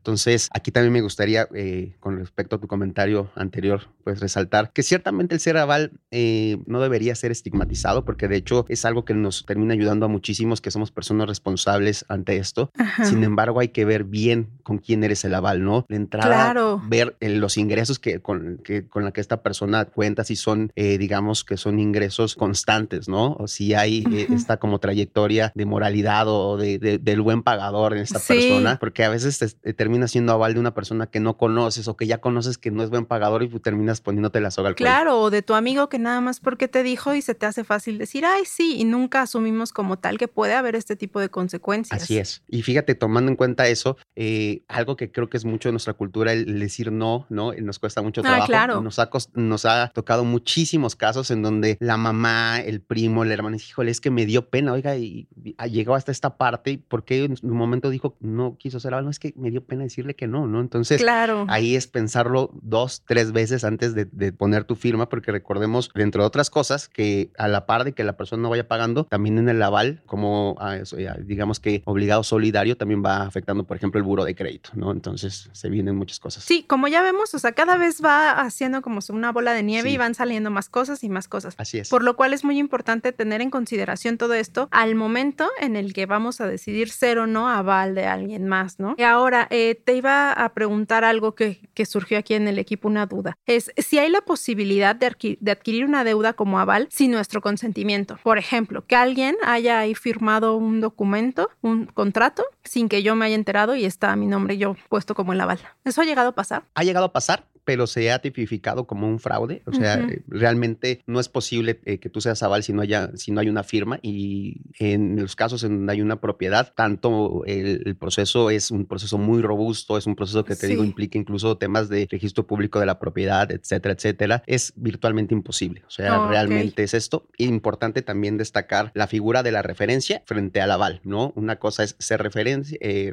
Entonces, 0.05 0.51
aquí 0.53 0.71
también 0.71 0.93
me 0.93 1.01
gustaría, 1.01 1.49
eh, 1.55 1.95
con 1.99 2.19
respecto 2.19 2.57
a 2.57 2.59
tu 2.59 2.69
comentario 2.69 3.31
anterior, 3.37 3.89
pues 4.05 4.21
resaltar 4.21 4.71
que 4.71 4.83
ciertamente 4.83 5.35
el 5.35 5.41
ser 5.41 5.57
aval 5.57 5.93
eh, 6.11 6.59
no 6.67 6.83
debería 6.83 7.15
ser 7.15 7.33
estigmatizado, 7.33 8.05
porque 8.05 8.29
de 8.29 8.37
hecho 8.37 8.67
es 8.69 8.85
algo 8.85 9.07
que 9.07 9.15
nos 9.15 9.47
termina 9.47 9.73
ayudando 9.73 10.05
a 10.05 10.11
muchísimos 10.11 10.61
que 10.61 10.71
somos 10.71 10.91
personas 10.91 11.27
responsables 11.27 12.05
ante 12.09 12.37
esto. 12.37 12.71
Sin 13.03 13.25
embargo, 13.25 13.61
hay 13.61 13.69
que 13.69 13.87
ver 13.87 14.05
bien 14.05 14.51
con 14.63 14.77
quién 14.77 15.05
eres 15.05 15.25
el 15.25 15.35
aval, 15.35 15.65
¿no? 15.65 15.87
De 15.89 15.97
entrada, 15.97 16.53
ver 16.87 17.17
eh, 17.21 17.31
los 17.31 17.57
ingresos 17.57 17.99
que 17.99 18.21
con, 18.21 18.61
que 18.63 18.87
con 18.87 19.05
la 19.05 19.13
que 19.13 19.23
esta 19.23 19.43
persona 19.43 19.87
cuenta, 19.87 20.23
si 20.23 20.37
son, 20.37 20.71
digamos, 20.77 21.45
que 21.45 21.57
son 21.57 21.79
ingresos 21.79 22.35
constantes, 22.35 23.09
¿no? 23.09 23.37
O 23.39 23.49
si 23.49 23.73
hay 23.73 24.05
esta 24.31 24.59
como 24.59 24.81
trayectoria 24.81 25.51
de 25.55 25.65
moralidad 25.65 26.29
o 26.29 26.59
de, 26.59 26.79
del 26.79 27.23
buen 27.23 27.43
pagador 27.43 27.95
en 27.95 28.01
esta 28.01 28.19
persona, 28.19 28.77
porque 28.79 29.03
a 29.05 29.09
veces 29.09 29.39
te, 29.39 29.73
termina 29.73 29.94
termina 29.95 30.09
siendo 30.09 30.33
aval 30.33 30.55
de 30.55 30.61
una 30.61 30.75
persona 30.75 31.07
que 31.07 31.21
no 31.21 31.37
conoces 31.37 31.87
o 31.87 31.97
que 31.97 32.09
ya 32.09 32.19
conoces 32.19 32.59
que 32.59 32.73
no 32.73 32.83
es 32.83 32.91
buen 32.91 33.07
pagador 33.07 33.45
y 33.45 33.49
tú 33.49 33.61
terminas 33.61 34.01
poniéndote 34.01 34.41
la 34.41 34.51
soga 34.51 34.71
al 34.71 34.75
cuello. 34.75 34.91
Claro, 34.91 35.21
o 35.21 35.31
de 35.31 35.43
tu 35.43 35.55
amigo 35.55 35.89
que 35.89 36.01
nada 36.01 36.21
más 36.21 36.41
porque 36.41 36.67
te 36.67 36.83
dijo 36.83 37.15
y 37.15 37.23
se 37.23 37.37
te 37.37 37.47
hace 37.47 37.63
fácil 37.63 37.97
decir, 37.97 38.25
ay, 38.25 38.43
sí, 38.45 38.77
y 38.77 38.85
nunca 38.85 39.23
asumimos 39.23 39.73
como 39.73 39.99
tal 39.99 40.19
que 40.19 40.27
puede 40.27 40.55
haber 40.55 40.75
este 40.75 40.97
tipo 40.97 41.21
de 41.21 41.29
consecuencias. 41.29 42.03
Así 42.03 42.19
es. 42.19 42.43
Y 42.49 42.63
fíjate, 42.63 42.97
tomando 42.97 43.31
en 43.31 43.37
cuenta 43.37 43.69
eso, 43.69 43.97
eh, 44.17 44.65
algo 44.67 44.97
que 44.97 45.13
creo 45.13 45.31
que 45.31 45.37
es 45.37 45.45
mucho 45.45 45.69
de 45.69 45.75
nuestra 45.75 45.93
cultura, 45.93 46.33
el 46.33 46.59
decir 46.59 46.91
no, 46.91 47.27
¿no? 47.29 47.53
Nos 47.53 47.79
cuesta 47.79 48.03
mucho 48.03 48.21
ah, 48.23 48.25
trabajo. 48.25 48.47
claro. 48.47 48.81
Nos 48.81 48.99
ha, 48.99 49.09
nos 49.35 49.65
ha 49.65 49.93
tocado 49.95 50.25
muchísimos 50.25 50.97
casos 50.97 51.31
en 51.31 51.43
donde 51.43 51.77
la 51.79 51.97
mamá, 51.97 52.59
el 52.59 52.81
primo, 52.81 53.23
el 53.23 53.31
hermano, 53.31 53.57
híjole, 53.57 53.93
es 53.93 54.01
que 54.01 54.11
me 54.11 54.27
dio 54.27 54.49
pena, 54.51 54.73
oiga, 54.73 54.97
y, 54.97 55.29
llegó 55.71 55.95
hasta 55.95 56.11
esta 56.11 56.37
parte, 56.37 56.83
porque 56.89 57.25
en 57.25 57.37
un 57.43 57.57
momento 57.57 57.91
dijo, 57.91 58.17
no 58.21 58.57
quiso 58.59 58.79
hacer 58.79 58.95
algo? 58.95 59.11
Es 59.11 59.19
que 59.19 59.33
me 59.37 59.51
dio 59.51 59.65
pena 59.65 59.84
decirle 59.85 60.15
que 60.15 60.27
no, 60.27 60.47
¿no? 60.47 60.61
Entonces, 60.61 61.01
claro. 61.01 61.47
ahí 61.49 61.77
es 61.77 61.87
pensarlo 61.87 62.51
dos, 62.63 63.03
tres 63.07 63.33
veces 63.33 63.65
antes 63.65 63.95
de, 63.95 64.33
poner 64.33 64.65
tu 64.65 64.75
firma, 64.75 65.09
porque 65.09 65.33
recordemos, 65.33 65.91
dentro 65.95 66.23
de 66.23 66.27
otras 66.27 66.51
cosas, 66.51 66.89
que 66.89 67.31
a 67.39 67.49
la 67.49 67.67
par 67.67 67.85
de 67.85 67.93
que 67.93 68.05
la 68.05 68.17
persona 68.17 68.43
no 68.43 68.51
vaya 68.51 68.67
pagando, 68.67 69.05
también 69.05 69.39
en 69.39 69.49
el 69.49 69.63
aval, 69.63 70.03
como 70.07 70.57
ah, 70.59 70.79
digamos 71.21 71.61
que 71.61 71.83
obligado 71.85 72.23
solidario, 72.23 72.77
también 72.77 73.03
va 73.05 73.23
afectando, 73.23 73.65
por 73.65 73.77
ejemplo, 73.77 73.99
el 73.99 74.05
buro 74.05 74.25
de 74.25 74.35
crédito, 74.35 74.71
¿no? 74.75 74.91
Entonces, 74.91 75.51
se 75.53 75.69
vienen 75.69 75.97
muchas 75.97 76.19
cosas. 76.19 76.45
Sí, 76.45 76.65
como 76.67 76.89
ya 76.89 77.03
vemos, 77.03 77.35
o 77.35 77.39
sea, 77.39 77.53
cada 77.53 77.77
vez 77.77 78.03
va 78.05 78.33
haciendo 78.41 78.83
como 78.83 79.01
una 79.11 79.33
bola 79.33 79.53
de 79.53 79.63
nieve 79.63 79.91
y 79.91 79.97
van 79.97 80.15
saliendo 80.15 80.51
más 80.51 80.69
cosas 80.69 81.05
y 81.05 81.09
más 81.09 81.29
cosas. 81.29 81.55
Así 81.59 81.79
es. 81.79 81.89
Por 81.89 82.03
lo 82.03 82.17
cual 82.17 82.33
es 82.33 82.45
muy 82.45 82.59
importante 82.59 83.13
tener 83.13 83.41
en 83.41 83.51
consideración 83.51 84.19
todo 84.19 84.35
esto 84.35 84.69
al 84.71 84.95
momento 84.95 85.49
en 85.61 85.77
el 85.77 85.93
que 85.93 86.07
vamos 86.07 86.41
a 86.41 86.47
decidir 86.47 86.91
ser 86.91 87.19
o 87.19 87.27
no 87.27 87.49
aval 87.49 87.95
de 87.95 88.07
alguien 88.07 88.47
más, 88.47 88.79
¿no? 88.79 88.95
Y 88.99 89.03
ahora, 89.03 89.47
eh, 89.51 89.74
te 89.75 89.95
iba 89.95 90.33
a 90.33 90.53
preguntar 90.55 91.05
algo 91.05 91.35
que, 91.35 91.61
surgió 91.87 92.19
aquí 92.19 92.35
en 92.35 92.49
el 92.49 92.59
equipo, 92.59 92.89
una 92.89 93.07
duda. 93.07 93.37
Es 93.47 93.71
si 93.77 93.99
hay 93.99 94.11
la 94.11 94.23
posibilidad 94.23 94.97
de, 94.97 95.07
adquirir 95.51 95.85
una 95.85 96.05
deuda 96.05 96.33
como 96.33 96.59
aval 96.59 96.89
sin 96.91 97.11
nuestro 97.11 97.41
consentimiento. 97.41 98.19
Por 98.23 98.39
ejemplo, 98.39 98.87
que 98.87 98.97
alguien 98.97 99.37
haya 99.45 99.79
ahí 99.79 99.95
firmado 99.95 100.57
un 100.57 100.81
documento, 100.81 101.51
un 101.61 101.87
contrato, 101.87 102.45
sin 102.63 102.89
que 102.89 103.03
yo 103.03 103.15
me 103.15 103.27
haya 103.27 103.35
enterado 103.35 103.75
y 103.75 103.85
está 103.85 104.15
mi 104.17 104.27
nombre 104.27 104.57
yo 104.57 104.77
puesto 104.89 105.15
como 105.15 105.33
el 105.33 105.41
aval. 105.41 105.59
¿Eso 105.85 106.01
ha 106.01 106.05
llegado 106.05 106.31
a 106.31 106.35
pasar? 106.35 106.65
Ha 106.75 106.85
llegado 106.85 107.07
a 107.07 107.13
pasar 107.13 107.45
pero 107.65 107.87
se 107.87 108.11
ha 108.13 108.19
tipificado 108.21 108.87
como 108.87 109.09
un 109.09 109.19
fraude. 109.19 109.63
O 109.67 109.73
sea, 109.73 109.95
eh, 109.95 110.23
realmente 110.29 111.03
no 111.07 111.21
es 111.21 111.29
posible 111.29 111.81
eh, 111.85 111.99
que 111.99 112.09
tú 112.09 112.21
seas 112.21 112.43
aval 112.43 112.63
si 112.63 112.73
no, 112.73 112.83
haya, 112.83 113.11
si 113.15 113.33
no 113.33 113.41
hay 113.41 113.49
una 113.49 113.63
firma 113.63 113.99
y 114.03 114.61
en 114.79 115.21
los 115.21 115.37
casos 115.37 115.65
en 115.65 115.79
donde 115.79 115.93
hay 115.93 116.03
una 116.03 116.21
propiedad, 116.21 116.73
tanto 116.75 117.43
el, 117.47 117.97
proceso 117.97 118.51
es 118.51 118.71
un 118.71 118.87
proceso 118.87 119.19
muy 119.19 119.43
robusto, 119.43 119.97
es 119.97 120.07
un 120.07 120.17
proceso 120.17 120.45
que 120.45 120.57
te 120.57 120.67
digo 120.67 120.85
implica 120.85 121.19
incluso 121.19 121.57
temas 121.57 121.89
de 121.89 122.07
registro 122.11 122.47
público 122.47 122.81
de 122.81 122.87
la 122.87 122.99
propiedad, 122.99 123.51
etcétera, 123.51 123.95
etcétera, 123.95 124.43
es 124.47 124.73
virtualmente 124.77 125.35
imposible. 125.35 125.83
O 125.87 125.91
sea, 125.91 126.29
realmente 126.29 126.83
es 126.83 126.95
esto. 126.95 127.29
Importante 127.39 128.03
también 128.03 128.37
destacar 128.37 128.91
la 128.95 129.07
figura 129.07 129.43
de 129.43 129.53
la 129.53 129.63
referencia 129.63 130.23
frente 130.27 130.61
al 130.61 130.71
aval, 130.71 131.01
¿no? 131.05 131.33
Una 131.37 131.57
cosa 131.57 131.85
es 131.85 131.97
ser 131.99 132.23
referencia, 132.23 132.77
eh, 132.81 133.13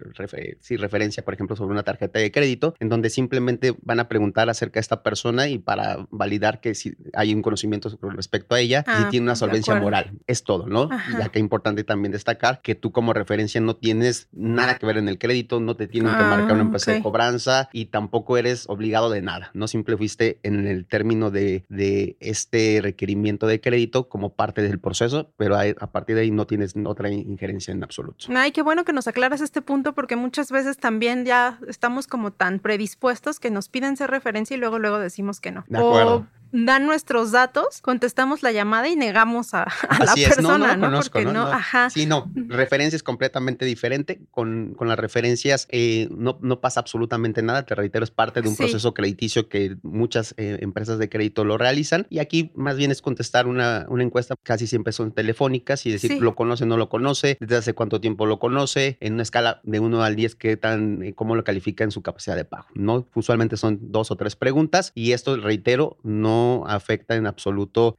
referencia, 0.70 1.24
por 1.24 1.34
ejemplo, 1.34 1.56
sobre 1.56 1.72
una 1.72 1.84
tarjeta 1.84 2.20
de 2.20 2.32
crédito, 2.32 2.76
en 2.80 2.90
donde 2.90 3.10
simplemente 3.10 3.76
van 3.82 4.00
a 4.00 4.08
preguntar 4.08 4.41
acerca 4.50 4.76
de 4.76 4.82
esta 4.82 5.04
persona 5.04 5.48
y 5.48 5.58
para 5.58 6.08
validar 6.10 6.62
que 6.62 6.76
si 6.76 6.96
hay 7.14 7.34
un 7.34 7.42
conocimiento 7.42 7.96
con 7.98 8.16
respecto 8.16 8.56
a 8.56 8.60
ella, 8.60 8.84
si 8.86 9.04
ah, 9.04 9.08
tiene 9.10 9.26
una 9.26 9.36
solvencia 9.36 9.76
moral. 9.76 10.12
Es 10.28 10.44
todo, 10.44 10.68
¿no? 10.68 10.90
Y 11.12 11.22
acá 11.22 11.32
es 11.34 11.40
importante 11.40 11.84
también 11.84 12.12
destacar 12.12 12.62
que 12.62 12.76
tú 12.76 12.92
como 12.92 13.14
referencia 13.14 13.62
no 13.62 13.76
tienes 13.76 14.28
nada 14.32 14.78
que 14.78 14.86
ver 14.86 14.98
en 14.98 15.08
el 15.08 15.18
crédito, 15.18 15.60
no 15.60 15.76
te 15.76 15.88
tienen 15.88 16.12
que 16.12 16.24
marcar 16.24 16.54
una 16.54 16.60
ah, 16.60 16.62
empresa 16.62 16.92
de 16.92 17.02
cobranza 17.02 17.70
y 17.74 17.86
tampoco 17.86 18.38
eres 18.38 18.66
obligado 18.68 19.10
de 19.10 19.22
nada. 19.22 19.52
No 19.54 19.68
simple 19.68 19.98
fuiste 19.98 20.40
en 20.44 20.68
el 20.68 20.86
término 20.86 21.32
de, 21.32 21.66
de 21.70 22.18
este 22.20 22.80
requerimiento 22.82 23.48
de 23.48 23.62
crédito 23.62 24.10
como 24.10 24.34
parte 24.34 24.62
del 24.62 24.80
proceso, 24.80 25.32
pero 25.38 25.58
a, 25.58 25.92
partir 25.92 26.16
de 26.16 26.24
ahí 26.24 26.32
no 26.32 26.48
tienes 26.48 26.74
otra 26.86 27.10
injerencia 27.10 27.72
en 27.74 27.84
absoluto. 27.84 28.26
Ay, 28.36 28.52
qué 28.52 28.62
bueno 28.62 28.84
que 28.86 28.94
nos 28.94 29.08
aclaras 29.08 29.42
este 29.42 29.62
punto 29.62 29.94
porque 29.94 30.16
muchas 30.16 30.52
veces 30.52 30.78
también 30.78 31.26
ya 31.26 31.60
estamos 31.68 32.08
como 32.08 32.32
tan 32.32 32.60
predispuestos 32.60 33.40
que 33.40 33.52
nos 33.52 33.70
piden 33.70 33.98
ser 33.98 34.10
referencia 34.10 34.31
y 34.56 34.58
luego 34.58 34.80
luego 34.80 35.00
decimos 35.00 35.40
que 35.40 35.52
no. 35.52 35.64
De 35.68 35.78
acuerdo 35.78 36.26
dan 36.52 36.86
nuestros 36.86 37.32
datos, 37.32 37.82
contestamos 37.82 38.44
la 38.44 38.52
llamada 38.52 38.90
y 38.90 38.96
negamos 38.96 39.54
a, 39.54 39.68
la 40.00 40.14
persona, 40.14 40.76
¿no? 40.76 41.00
Porque 41.02 41.26
no, 41.26 41.48
ajá. 41.48 41.90
Sí, 41.90 42.06
no, 42.06 42.32
referencia 42.48 42.96
es 42.96 43.04
completamente 43.04 43.66
diferente. 43.66 44.22
Con, 44.32 44.74
con 44.76 44.88
las 44.88 45.00
referencias 45.00 45.68
eh, 45.70 46.08
no, 46.12 46.38
no 46.42 46.62
pasa 46.62 46.80
absolutamente 46.80 47.42
nada. 47.42 47.66
Te 47.66 47.76
reitero, 47.76 48.04
es 48.04 48.12
parte 48.12 48.42
de 48.42 48.50
un 48.50 48.56
proceso 48.56 48.94
crediticio 48.94 49.50
que 49.50 49.78
muchas 49.84 50.34
eh, 50.38 50.58
empresas 50.62 51.00
de 51.00 51.10
crédito 51.10 51.46
lo 51.46 51.58
realizan. 51.58 52.08
Y 52.10 52.20
aquí 52.20 52.52
más 52.56 52.78
bien 52.78 52.92
es 52.92 53.02
contestar 53.02 53.48
una, 53.48 53.86
una 53.90 54.04
encuesta, 54.04 54.36
casi 54.44 54.68
siempre 54.68 54.94
son 54.94 55.12
telefónicas 55.12 55.86
y 55.86 55.92
decir, 55.92 56.22
¿lo 56.22 56.36
conoce 56.36 56.66
no 56.66 56.78
lo 56.78 56.90
conoce? 56.90 57.38
¿Desde 57.40 57.58
hace 57.58 57.74
cuánto 57.74 58.02
tiempo 58.02 58.26
lo 58.26 58.40
conoce? 58.40 58.98
En 59.00 59.14
una 59.14 59.24
escala 59.24 59.62
de 59.64 59.80
1 59.80 60.04
al 60.04 60.16
10, 60.16 60.36
¿qué 60.36 60.58
tan, 60.58 61.04
eh, 61.04 61.14
cómo 61.14 61.36
lo 61.36 61.44
califica 61.44 61.84
en 61.84 61.92
su 61.92 62.02
capacidad 62.02 62.36
de 62.36 62.46
pago? 62.46 62.68
¿No? 62.74 63.08
Usualmente 63.16 63.58
son 63.58 63.80
dos 63.92 64.12
o 64.12 64.16
tres 64.16 64.36
preguntas 64.36 64.92
y 64.96 65.12
esto, 65.12 65.38
reitero, 65.38 65.98
no 66.04 66.41
afecta 66.68 67.16
en 67.16 67.28
absoluto 67.28 67.96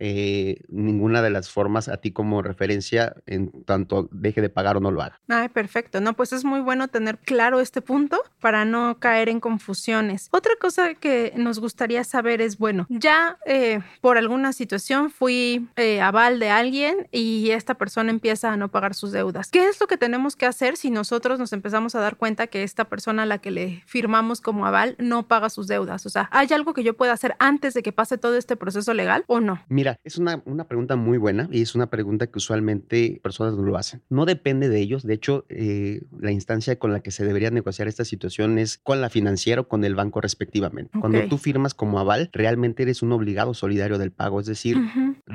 ninguna 0.68 1.22
de 1.22 1.30
las 1.30 1.50
formas 1.50 1.88
a 1.88 1.96
ti 1.98 2.12
como 2.12 2.42
referencia 2.42 3.14
en 3.26 3.50
tanto 3.64 4.08
deje 4.12 4.40
de 4.40 4.48
pagar 4.48 4.76
o 4.76 4.80
no 4.80 4.90
lo 4.90 5.02
haga. 5.02 5.20
Ay, 5.28 5.48
perfecto. 5.48 6.00
No, 6.00 6.14
pues 6.14 6.32
es 6.32 6.44
muy 6.44 6.60
bueno 6.60 6.88
tener 6.88 7.18
claro 7.18 7.60
este 7.60 7.82
punto 7.82 8.20
para 8.40 8.64
no 8.64 8.98
caer 8.98 9.28
en 9.28 9.40
confusiones. 9.40 10.28
Otra 10.30 10.52
cosa 10.60 10.94
que 10.94 11.32
nos 11.36 11.58
gustaría 11.58 12.04
saber 12.04 12.40
es, 12.40 12.58
bueno, 12.58 12.86
ya 12.88 13.38
eh, 13.46 13.80
por 14.00 14.18
alguna 14.18 14.52
situación 14.52 15.10
fui 15.10 15.68
eh, 15.76 16.00
aval 16.00 16.38
de 16.38 16.50
alguien 16.50 17.08
y 17.10 17.50
esta 17.50 17.74
persona 17.74 18.10
empieza 18.10 18.52
a 18.52 18.56
no 18.56 18.70
pagar 18.70 18.94
sus 18.94 19.12
deudas. 19.12 19.50
¿Qué 19.50 19.68
es 19.68 19.80
lo 19.80 19.86
que 19.86 19.96
tenemos 19.96 20.36
que 20.36 20.46
hacer 20.46 20.76
si 20.76 20.90
nosotros 20.90 21.38
nos 21.38 21.52
empezamos 21.52 21.94
a 21.94 22.00
dar 22.00 22.16
cuenta 22.16 22.46
que 22.46 22.62
esta 22.62 22.84
persona 22.84 23.22
a 23.22 23.26
la 23.26 23.38
que 23.38 23.50
le 23.50 23.82
firmamos 23.86 24.40
como 24.40 24.66
aval 24.66 24.96
no 24.98 25.26
paga 25.28 25.50
sus 25.50 25.66
deudas? 25.66 26.06
O 26.06 26.10
sea, 26.10 26.28
¿hay 26.32 26.48
algo 26.52 26.74
que 26.74 26.82
yo 26.82 26.94
pueda 26.94 27.12
hacer 27.12 27.36
antes 27.38 27.74
de 27.74 27.82
que 27.82 27.92
pase 27.92 28.18
todo 28.32 28.38
este 28.38 28.56
proceso 28.56 28.94
legal 28.94 29.24
o 29.26 29.40
no? 29.40 29.60
Mira, 29.68 29.98
es 30.04 30.16
una, 30.16 30.42
una 30.46 30.64
pregunta 30.64 30.96
muy 30.96 31.18
buena 31.18 31.50
y 31.52 31.60
es 31.60 31.74
una 31.74 31.90
pregunta 31.90 32.28
que 32.28 32.38
usualmente 32.38 33.20
personas 33.22 33.52
no 33.54 33.62
lo 33.62 33.76
hacen. 33.76 34.02
No 34.08 34.24
depende 34.24 34.70
de 34.70 34.80
ellos. 34.80 35.02
De 35.02 35.12
hecho, 35.12 35.44
eh, 35.50 36.00
la 36.18 36.32
instancia 36.32 36.78
con 36.78 36.94
la 36.94 37.00
que 37.00 37.10
se 37.10 37.26
debería 37.26 37.50
negociar 37.50 37.88
esta 37.88 38.06
situación 38.06 38.58
es 38.58 38.78
con 38.78 39.02
la 39.02 39.10
financiera 39.10 39.60
o 39.60 39.68
con 39.68 39.84
el 39.84 39.94
banco 39.94 40.22
respectivamente. 40.22 40.98
Cuando 40.98 41.20
tú 41.28 41.36
firmas 41.36 41.74
como 41.74 41.98
aval, 41.98 42.30
realmente 42.32 42.84
eres 42.84 43.02
un 43.02 43.12
obligado 43.12 43.52
solidario 43.52 43.98
del 43.98 44.12
pago, 44.12 44.40
es 44.40 44.46
decir, 44.46 44.78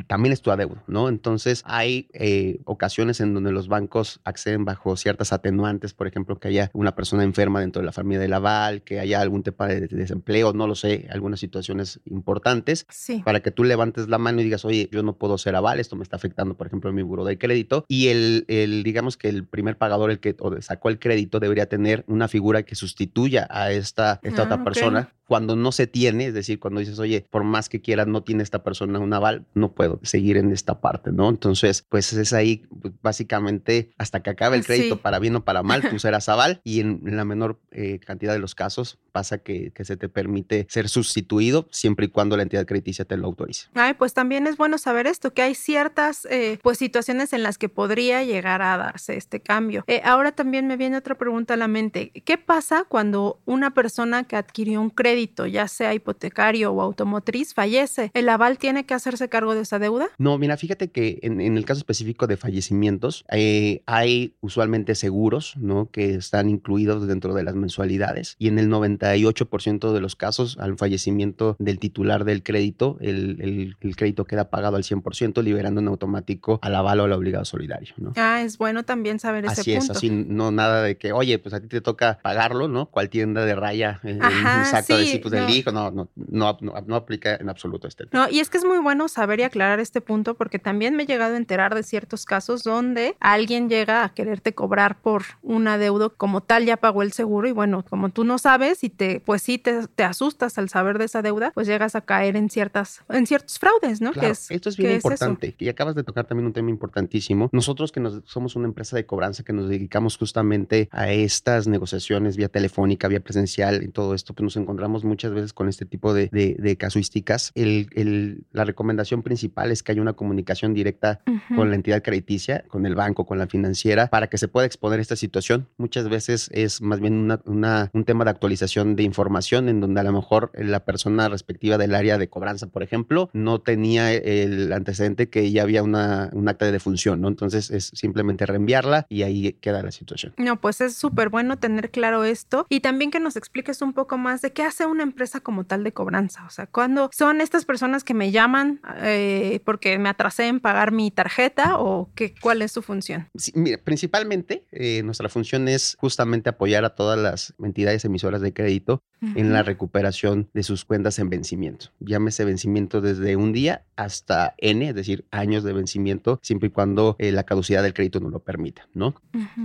también 0.06 0.34
es 0.34 0.42
tu 0.42 0.52
adeudo, 0.52 0.84
¿no? 0.88 1.10
Entonces 1.10 1.64
hay 1.66 2.10
eh, 2.14 2.60
ocasiones 2.66 3.20
en 3.20 3.34
donde 3.34 3.52
los 3.52 3.68
bancos 3.68 4.20
acceden 4.24 4.66
bajo 4.66 4.96
ciertas 4.96 5.34
atenuantes, 5.34 5.94
por 5.94 6.08
ejemplo, 6.08 6.40
que 6.40 6.50
haya 6.50 6.70
una 6.74 6.96
persona 6.96 7.24
enferma 7.24 7.62
dentro 7.62 7.82
de 7.82 7.86
la 7.86 7.92
familia 7.92 8.20
del 8.20 8.34
aval, 8.34 8.84
que 8.84 9.00
haya 9.00 9.22
algún 9.22 9.44
tema 9.44 9.68
de 9.68 9.88
desempleo, 9.88 10.54
no 10.54 10.68
lo 10.68 10.76
sé, 10.76 11.08
algunas 11.10 11.40
situaciones 11.40 12.00
importantes, 12.06 12.86
para 13.24 13.42
que 13.42 13.52
tú 13.52 13.64
levantes 13.64 14.08
la 14.08 14.18
mano 14.18 14.42
y 14.42 14.44
digas, 14.44 14.66
oye, 14.66 14.90
yo 14.92 15.04
no 15.04 15.14
puedo 15.14 15.38
ser 15.38 15.56
aval, 15.56 15.80
esto 15.80 15.96
me 15.96 16.04
está 16.04 16.18
afectando, 16.18 16.56
por 16.56 16.68
ejemplo, 16.68 16.90
en 16.90 16.96
mi 16.96 17.04
buro 17.04 17.26
de 17.26 17.38
crédito, 17.38 17.86
y 17.88 18.08
el, 18.08 18.46
el 18.48 18.84
digamos 18.84 19.18
que 19.18 19.30
el 19.30 19.46
primer 19.46 19.78
pagador, 19.78 20.12
el 20.12 20.20
que 20.20 20.36
sacó 20.62 20.90
el 20.90 21.00
crédito, 21.00 21.40
debería 21.40 21.68
tener 21.68 22.04
una 22.08 22.28
figura 22.28 22.64
que 22.64 22.76
sustituya 22.76 23.48
a 23.50 23.72
esta, 23.72 24.20
esta 24.24 24.44
otra 24.44 24.58
ah, 24.58 24.64
persona 24.64 25.14
cuando 25.28 25.56
no 25.56 25.72
se 25.72 25.88
tiene, 25.88 26.28
es 26.28 26.34
decir, 26.34 26.60
cuando 26.60 26.80
dices, 26.80 27.00
oye, 27.00 27.26
por 27.30 27.44
más 27.44 27.70
que 27.70 27.82
quieras, 27.82 28.08
no 28.08 28.24
tiene 28.24 28.44
esta 28.44 28.64
persona 28.64 29.00
un 29.00 29.14
aval, 29.14 29.46
no 29.54 29.74
puedo 29.74 30.00
seguir 30.04 30.38
en 30.38 30.52
esta 30.52 30.80
parte, 30.80 31.12
¿no? 31.12 31.30
Entonces, 31.30 31.86
pues 31.90 32.14
es 32.14 32.34
ahí, 32.34 32.66
pues, 32.82 32.94
básicamente, 33.02 33.92
hasta 33.98 34.22
que 34.22 34.30
acabe 34.30 34.58
el 34.58 34.66
crédito, 34.66 34.98
para 34.98 35.20
bien 35.20 35.36
o 35.36 35.44
para 35.44 35.64
mal, 35.64 35.82
tú 35.90 36.00
serás 36.00 36.30
aval 36.30 36.62
y 36.64 36.80
en 36.80 37.02
la 37.04 37.26
menor 37.26 37.60
eh, 37.72 38.00
cantidad 38.00 38.34
de 38.34 38.40
los 38.40 38.56
casos 38.56 39.00
pasa 39.12 39.40
que, 39.40 39.72
que, 39.72 39.84
se 39.84 39.98
te 39.98 40.10
permite 40.10 40.68
ser 40.70 40.90
sustituido 40.90 41.68
siempre 41.72 42.06
y 42.06 42.10
cuando 42.10 42.38
la 42.38 42.44
entidad 42.44 42.66
crediticia 42.66 43.04
te 43.04 43.18
lo 43.18 43.26
autorice. 43.26 43.68
Ay, 43.74 43.96
pues 43.96 44.14
también 44.14 44.48
es 44.48 44.58
bueno 44.58 44.78
saber 44.78 45.08
esto, 45.08 45.34
que 45.34 45.42
hay 45.42 45.56
ciertas 45.56 46.26
eh, 46.30 46.60
pues 46.62 46.78
situaciones 46.78 47.34
en 47.34 47.42
las 47.42 47.58
que 47.58 47.68
podría 47.68 48.24
llegar 48.24 48.62
a 48.62 48.78
darse 48.78 49.18
este 49.18 49.40
cambio. 49.40 49.84
Eh, 49.88 50.02
ahora 50.04 50.34
también 50.34 50.68
me 50.68 50.78
viene 50.78 50.98
otra 50.98 51.18
pregunta 51.18 51.56
a 51.56 51.58
la 51.58 51.68
mente. 51.68 52.12
¿Qué 52.26 52.38
pasa 52.38 52.86
cuando 52.88 53.40
una 53.46 53.74
persona 53.74 54.24
que 54.24 54.36
adquirió 54.36 54.82
un 54.82 54.92
crédito 54.92 55.17
ya 55.26 55.68
sea 55.68 55.94
hipotecario 55.94 56.72
o 56.72 56.82
automotriz, 56.82 57.54
fallece, 57.54 58.12
¿el 58.14 58.30
aval 58.30 58.58
tiene 58.58 58.86
que 58.86 58.94
hacerse 58.94 59.30
cargo 59.30 59.56
de 59.56 59.62
esa 59.62 59.80
deuda? 59.80 60.08
No, 60.18 60.38
mira, 60.38 60.58
fíjate 60.58 60.90
que 60.90 61.20
en, 61.24 61.40
el 61.40 61.66
caso 61.66 61.80
específico 61.80 62.28
de 62.28 62.38
fallecimientos, 62.38 63.26
eh, 63.32 63.82
hay 63.86 64.36
usualmente 64.42 64.96
seguros, 64.96 65.56
¿no? 65.58 65.90
Que 65.92 66.16
están 66.16 66.50
incluidos 66.50 67.08
dentro 67.08 67.34
de 67.34 67.44
las 67.44 67.56
mensualidades 67.56 68.36
y 68.40 68.48
en 68.48 68.60
el 68.60 68.70
98% 68.70 69.92
de 69.92 70.02
los 70.02 70.16
casos, 70.16 70.58
al 70.60 70.78
fallecimiento 70.78 71.56
del 71.60 71.80
titular 71.80 72.24
del 72.26 72.44
crédito, 72.44 72.98
el, 73.02 73.76
crédito 73.96 74.26
queda 74.26 74.50
pagado 74.50 74.78
al 74.78 74.84
100%, 74.84 75.42
liberando 75.44 75.82
en 75.82 75.88
automático 75.88 76.60
al 76.62 76.76
aval 76.76 77.00
o 77.00 77.04
al 77.06 77.14
obligado 77.14 77.46
solidario, 77.46 77.94
¿no? 77.98 78.14
Ah, 78.16 78.42
es 78.44 78.58
bueno 78.58 78.84
también 78.84 79.20
saber 79.20 79.46
ese 79.46 79.56
punto. 79.56 79.62
Así 79.62 79.74
es, 79.74 79.90
así, 79.90 80.10
no 80.10 80.52
nada 80.52 80.84
de 80.84 80.98
que, 80.98 81.12
oye, 81.14 81.40
pues 81.40 81.54
a 81.54 81.62
ti 81.62 81.68
te 81.68 81.82
toca 81.82 82.20
pagarlo, 82.22 82.68
¿no? 82.68 82.88
Cual 82.88 83.10
tienda 83.10 83.46
de 83.46 83.56
raya, 83.56 84.00
en 84.04 84.24
un 84.24 84.66
saco 84.66 84.98
de 84.98 85.07
pues 85.22 85.34
no. 85.34 85.50
hijo, 85.50 85.72
no, 85.72 85.92
no, 85.92 86.10
no, 86.16 86.58
no, 86.86 86.96
aplica 86.96 87.36
en 87.36 87.50
absoluto 87.50 87.88
este 87.88 88.06
No, 88.12 88.30
y 88.30 88.40
es 88.40 88.50
que 88.50 88.58
es 88.58 88.66
muy 88.66 88.80
bueno 88.80 89.08
saber 89.08 89.40
y 89.40 89.44
aclarar 89.44 89.80
este 89.80 90.02
punto 90.02 90.36
porque 90.36 90.60
también 90.60 90.96
me 90.96 91.04
he 91.04 91.06
llegado 91.06 91.36
a 91.36 91.38
enterar 91.38 91.76
de 91.76 91.84
ciertos 91.84 92.26
casos 92.26 92.64
donde 92.64 93.16
alguien 93.20 93.70
llega 93.70 94.04
a 94.04 94.10
quererte 94.10 94.54
cobrar 94.54 95.00
por 95.00 95.24
un 95.42 95.68
adeudo 95.68 96.14
como 96.16 96.42
tal 96.42 96.66
ya 96.66 96.78
pagó 96.78 97.02
el 97.02 97.12
seguro 97.12 97.48
y 97.48 97.52
bueno, 97.52 97.84
como 97.90 98.10
tú 98.10 98.24
no 98.24 98.38
sabes 98.38 98.84
y 98.84 98.90
te, 98.90 99.20
pues 99.20 99.42
sí 99.42 99.58
te, 99.58 99.88
te 99.88 100.04
asustas 100.04 100.58
al 100.58 100.70
saber 100.70 100.98
de 100.98 101.06
esa 101.06 101.22
deuda, 101.22 101.52
pues 101.54 101.68
llegas 101.68 101.96
a 101.96 102.02
caer 102.02 102.36
en 102.36 102.50
ciertas, 102.50 103.04
en 103.10 103.26
ciertos 103.26 103.60
fraudes, 103.60 104.02
¿no? 104.02 104.12
Claro, 104.12 104.30
esto 104.50 104.70
es 104.70 104.78
bien 104.78 104.94
importante 104.94 105.56
y 105.58 105.70
acabas 105.70 105.96
de 105.96 106.04
tocar 106.04 106.26
también 106.26 106.48
un 106.48 106.54
tema 106.54 106.70
importantísimo. 106.70 107.50
Nosotros 107.52 107.92
que 107.92 108.00
nos, 108.00 108.22
somos 108.26 108.56
una 108.56 108.68
empresa 108.68 108.96
de 108.96 109.06
cobranza 109.06 109.44
que 109.44 109.54
nos 109.54 109.70
dedicamos 109.70 110.18
justamente 110.18 110.90
a 110.92 111.12
estas 111.12 111.68
negociaciones 111.68 112.38
vía 112.38 112.50
telefónica, 112.50 113.08
vía 113.08 113.20
presencial 113.20 113.84
y 113.84 113.90
todo 113.90 114.14
esto, 114.14 114.34
pues 114.34 114.44
nos 114.44 114.58
encontramos 114.58 114.97
muchas 115.04 115.34
veces 115.34 115.54
con 115.54 115.68
este 115.68 115.86
tipo 115.86 116.14
de, 116.14 116.30
de, 116.32 116.78
casuísticas. 116.78 117.52
El, 117.56 118.46
la 118.52 118.64
recomendación 118.64 119.24
principal 119.24 119.72
es 119.72 119.84
que 119.84 119.92
haya 119.92 120.02
una 120.02 120.14
comunicación 120.14 120.74
directa 120.74 121.22
con 121.56 121.70
la 121.70 121.76
entidad 121.76 122.04
crediticia, 122.04 122.64
con 122.68 122.86
el 122.86 122.96
banco, 122.96 123.26
con 123.26 123.38
la 123.38 123.48
financiera, 123.48 124.08
para 124.08 124.28
que 124.28 124.38
se 124.38 124.48
pueda 124.48 124.66
exponer 124.66 125.00
esta 125.00 125.16
situación. 125.16 125.68
Muchas 125.78 126.10
veces 126.10 126.50
es 126.54 126.82
más 126.82 127.00
bien 127.00 127.32
una, 127.46 127.90
un 127.94 128.04
tema 128.06 128.24
de 128.24 128.32
actualización 128.32 128.96
de 128.96 129.04
información 129.04 129.70
en 129.70 129.80
donde 129.80 130.00
a 130.02 130.04
lo 130.04 130.12
mejor 130.12 130.52
la 130.54 130.86
persona 130.86 131.30
respectiva 131.30 131.78
del 131.78 131.96
área 131.96 132.18
de 132.18 132.30
cobranza, 132.30 132.68
por 132.68 132.84
ejemplo, 132.84 133.30
no 133.34 133.60
tenía 133.62 134.14
el 134.14 134.72
antecedente 134.74 135.30
que 135.30 135.52
ya 135.52 135.64
había 135.64 135.84
una, 135.84 136.30
un 136.34 136.48
acta 136.48 136.66
de 136.66 136.72
defunción, 136.72 137.22
¿no? 137.22 137.28
Entonces 137.28 137.72
es 137.72 137.92
simplemente 137.94 138.46
reenviarla 138.46 139.06
y 139.10 139.24
ahí 139.24 139.54
queda 139.54 139.84
la 139.84 139.92
situación. 139.92 140.34
No, 140.38 140.60
pues 140.60 140.82
es 140.82 140.96
súper 140.96 141.30
bueno 141.30 141.58
tener 141.58 141.92
claro 141.92 142.24
esto 142.24 142.66
y 142.70 142.80
también 142.80 143.12
que 143.12 143.20
nos 143.20 143.36
expliques 143.36 143.82
un 143.82 143.94
poco 143.94 144.18
más 144.18 144.42
de 144.42 144.52
qué 144.52 144.64
hace 144.64 144.86
una 144.88 145.04
empresa 145.04 145.40
como 145.40 145.66
tal 145.66 145.84
de 145.84 145.92
cobranza? 145.92 146.46
O 146.46 146.50
sea, 146.50 146.68
¿cuándo 146.68 147.10
son 147.14 147.42
estas 147.42 147.66
personas 147.66 148.04
que 148.04 148.14
me 148.14 148.32
llaman 148.32 148.82
eh, 149.02 149.62
porque 149.66 149.98
me 149.98 150.10
atrasé 150.10 150.48
en 150.48 150.60
pagar 150.60 150.92
mi 150.92 151.12
tarjeta 151.12 151.78
o 151.80 152.10
qué, 152.16 152.34
cuál 152.42 152.62
es 152.62 152.72
su 152.72 152.82
función? 152.82 153.30
mira, 153.54 153.78
principalmente 153.84 154.66
eh, 154.72 155.02
nuestra 155.04 155.30
función 155.30 155.68
es 155.68 155.98
justamente 156.00 156.50
apoyar 156.50 156.86
a 156.86 156.96
todas 156.96 157.20
las 157.20 157.54
entidades 157.64 158.06
emisoras 158.06 158.42
de 158.42 158.54
crédito 158.54 159.04
en 159.36 159.52
la 159.52 159.64
recuperación 159.64 160.48
de 160.54 160.62
sus 160.62 160.86
cuentas 160.86 161.18
en 161.18 161.30
vencimiento. 161.30 161.88
Llámese 162.00 162.46
vencimiento 162.46 163.02
desde 163.02 163.36
un 163.36 163.52
día 163.52 163.84
hasta 163.96 164.54
N, 164.60 164.88
es 164.88 164.94
decir, 164.94 165.26
años 165.32 165.64
de 165.64 165.74
vencimiento, 165.74 166.40
siempre 166.44 166.68
y 166.68 166.72
cuando 166.72 167.16
eh, 167.18 167.32
la 167.32 167.44
caducidad 167.44 167.82
del 167.82 167.96
crédito 167.96 168.20
no 168.20 168.30
lo 168.30 168.40
permita, 168.40 168.88
¿no? 168.94 169.16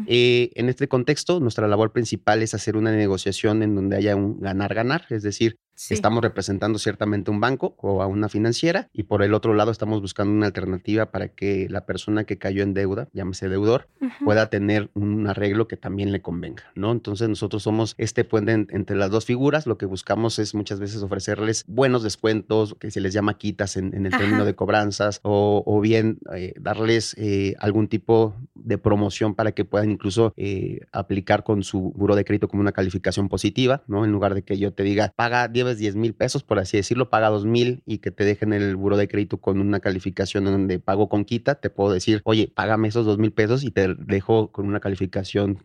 en 0.06 0.68
este 0.68 0.88
contexto, 0.88 1.40
nuestra 1.40 1.68
labor 1.68 1.92
principal 1.92 2.42
es 2.42 2.54
hacer 2.54 2.76
una 2.76 2.92
negociación 2.92 3.62
en 3.62 3.74
donde 3.74 3.96
haya 3.96 4.16
un 4.16 4.40
ganar-ganar, 4.40 5.06
es 5.12 5.22
decir, 5.22 5.56
Estamos 5.90 6.22
representando 6.22 6.78
ciertamente 6.78 7.30
un 7.30 7.40
banco 7.40 7.74
o 7.78 8.02
a 8.02 8.06
una 8.06 8.28
financiera 8.28 8.88
y 8.92 9.04
por 9.04 9.22
el 9.22 9.34
otro 9.34 9.54
lado 9.54 9.70
estamos 9.70 10.00
buscando 10.00 10.32
una 10.32 10.46
alternativa 10.46 11.10
para 11.10 11.28
que 11.28 11.66
la 11.68 11.86
persona 11.86 12.24
que 12.24 12.38
cayó 12.38 12.62
en 12.62 12.74
deuda, 12.74 13.08
llámese 13.12 13.48
deudor, 13.48 13.88
pueda 14.24 14.48
tener 14.50 14.90
un 14.94 15.26
arreglo 15.26 15.68
que 15.68 15.76
también 15.76 16.12
le 16.12 16.22
convenga, 16.22 16.64
¿no? 16.74 16.92
Entonces 16.92 17.28
nosotros 17.28 17.62
somos 17.62 17.94
este 17.98 18.24
puente 18.24 18.52
entre 18.52 18.96
las 18.96 19.10
dos 19.10 19.24
figuras, 19.24 19.66
lo 19.66 19.78
que 19.78 19.86
buscamos 19.86 20.38
es 20.38 20.54
muchas 20.54 20.78
veces 20.80 21.02
ofrecerles 21.02 21.64
buenos 21.66 22.02
descuentos, 22.02 22.76
que 22.78 22.90
se 22.90 23.00
les 23.00 23.12
llama 23.12 23.38
quitas 23.38 23.76
en, 23.76 24.06
el 24.06 24.12
término 24.12 24.44
de 24.44 24.54
cobranzas, 24.54 25.20
o, 25.22 25.80
bien 25.82 26.18
eh, 26.34 26.54
darles 26.60 27.14
eh, 27.18 27.54
algún 27.58 27.88
tipo 27.88 28.34
de 28.54 28.78
promoción 28.78 29.34
para 29.34 29.52
que 29.52 29.64
puedan 29.64 29.90
incluso 29.90 30.32
eh, 30.36 30.80
aplicar 30.92 31.42
con 31.42 31.62
su 31.62 31.92
buro 31.96 32.14
de 32.14 32.24
crédito 32.24 32.48
como 32.48 32.60
una 32.60 32.72
calificación 32.72 33.28
positiva, 33.28 33.82
¿no? 33.86 34.04
En 34.04 34.12
lugar 34.12 34.34
de 34.34 34.42
que 34.42 34.58
yo 34.58 34.72
te 34.72 34.82
diga, 34.82 35.12
paga 35.16 35.48
10 35.48 35.71
debes 35.72 35.78
10 35.78 35.96
mil 35.96 36.14
pesos, 36.14 36.42
por 36.42 36.58
así 36.58 36.76
decirlo, 36.76 37.10
paga 37.10 37.28
2 37.28 37.46
mil 37.46 37.82
y 37.86 37.98
que 37.98 38.10
te 38.10 38.24
dejen 38.24 38.52
el 38.52 38.76
buro 38.76 38.96
de 38.96 39.08
crédito 39.08 39.38
con 39.38 39.60
una 39.60 39.80
calificación 39.80 40.44
donde 40.44 40.78
pago 40.78 41.08
con 41.08 41.24
quita, 41.24 41.56
te 41.56 41.70
puedo 41.70 41.92
decir, 41.92 42.20
oye, 42.24 42.52
págame 42.54 42.88
esos 42.88 43.06
2 43.06 43.18
mil 43.18 43.32
pesos 43.32 43.64
y 43.64 43.70
te 43.70 43.94
dejo 43.94 44.52
con 44.52 44.66
una 44.66 44.80
calificación 44.80 45.58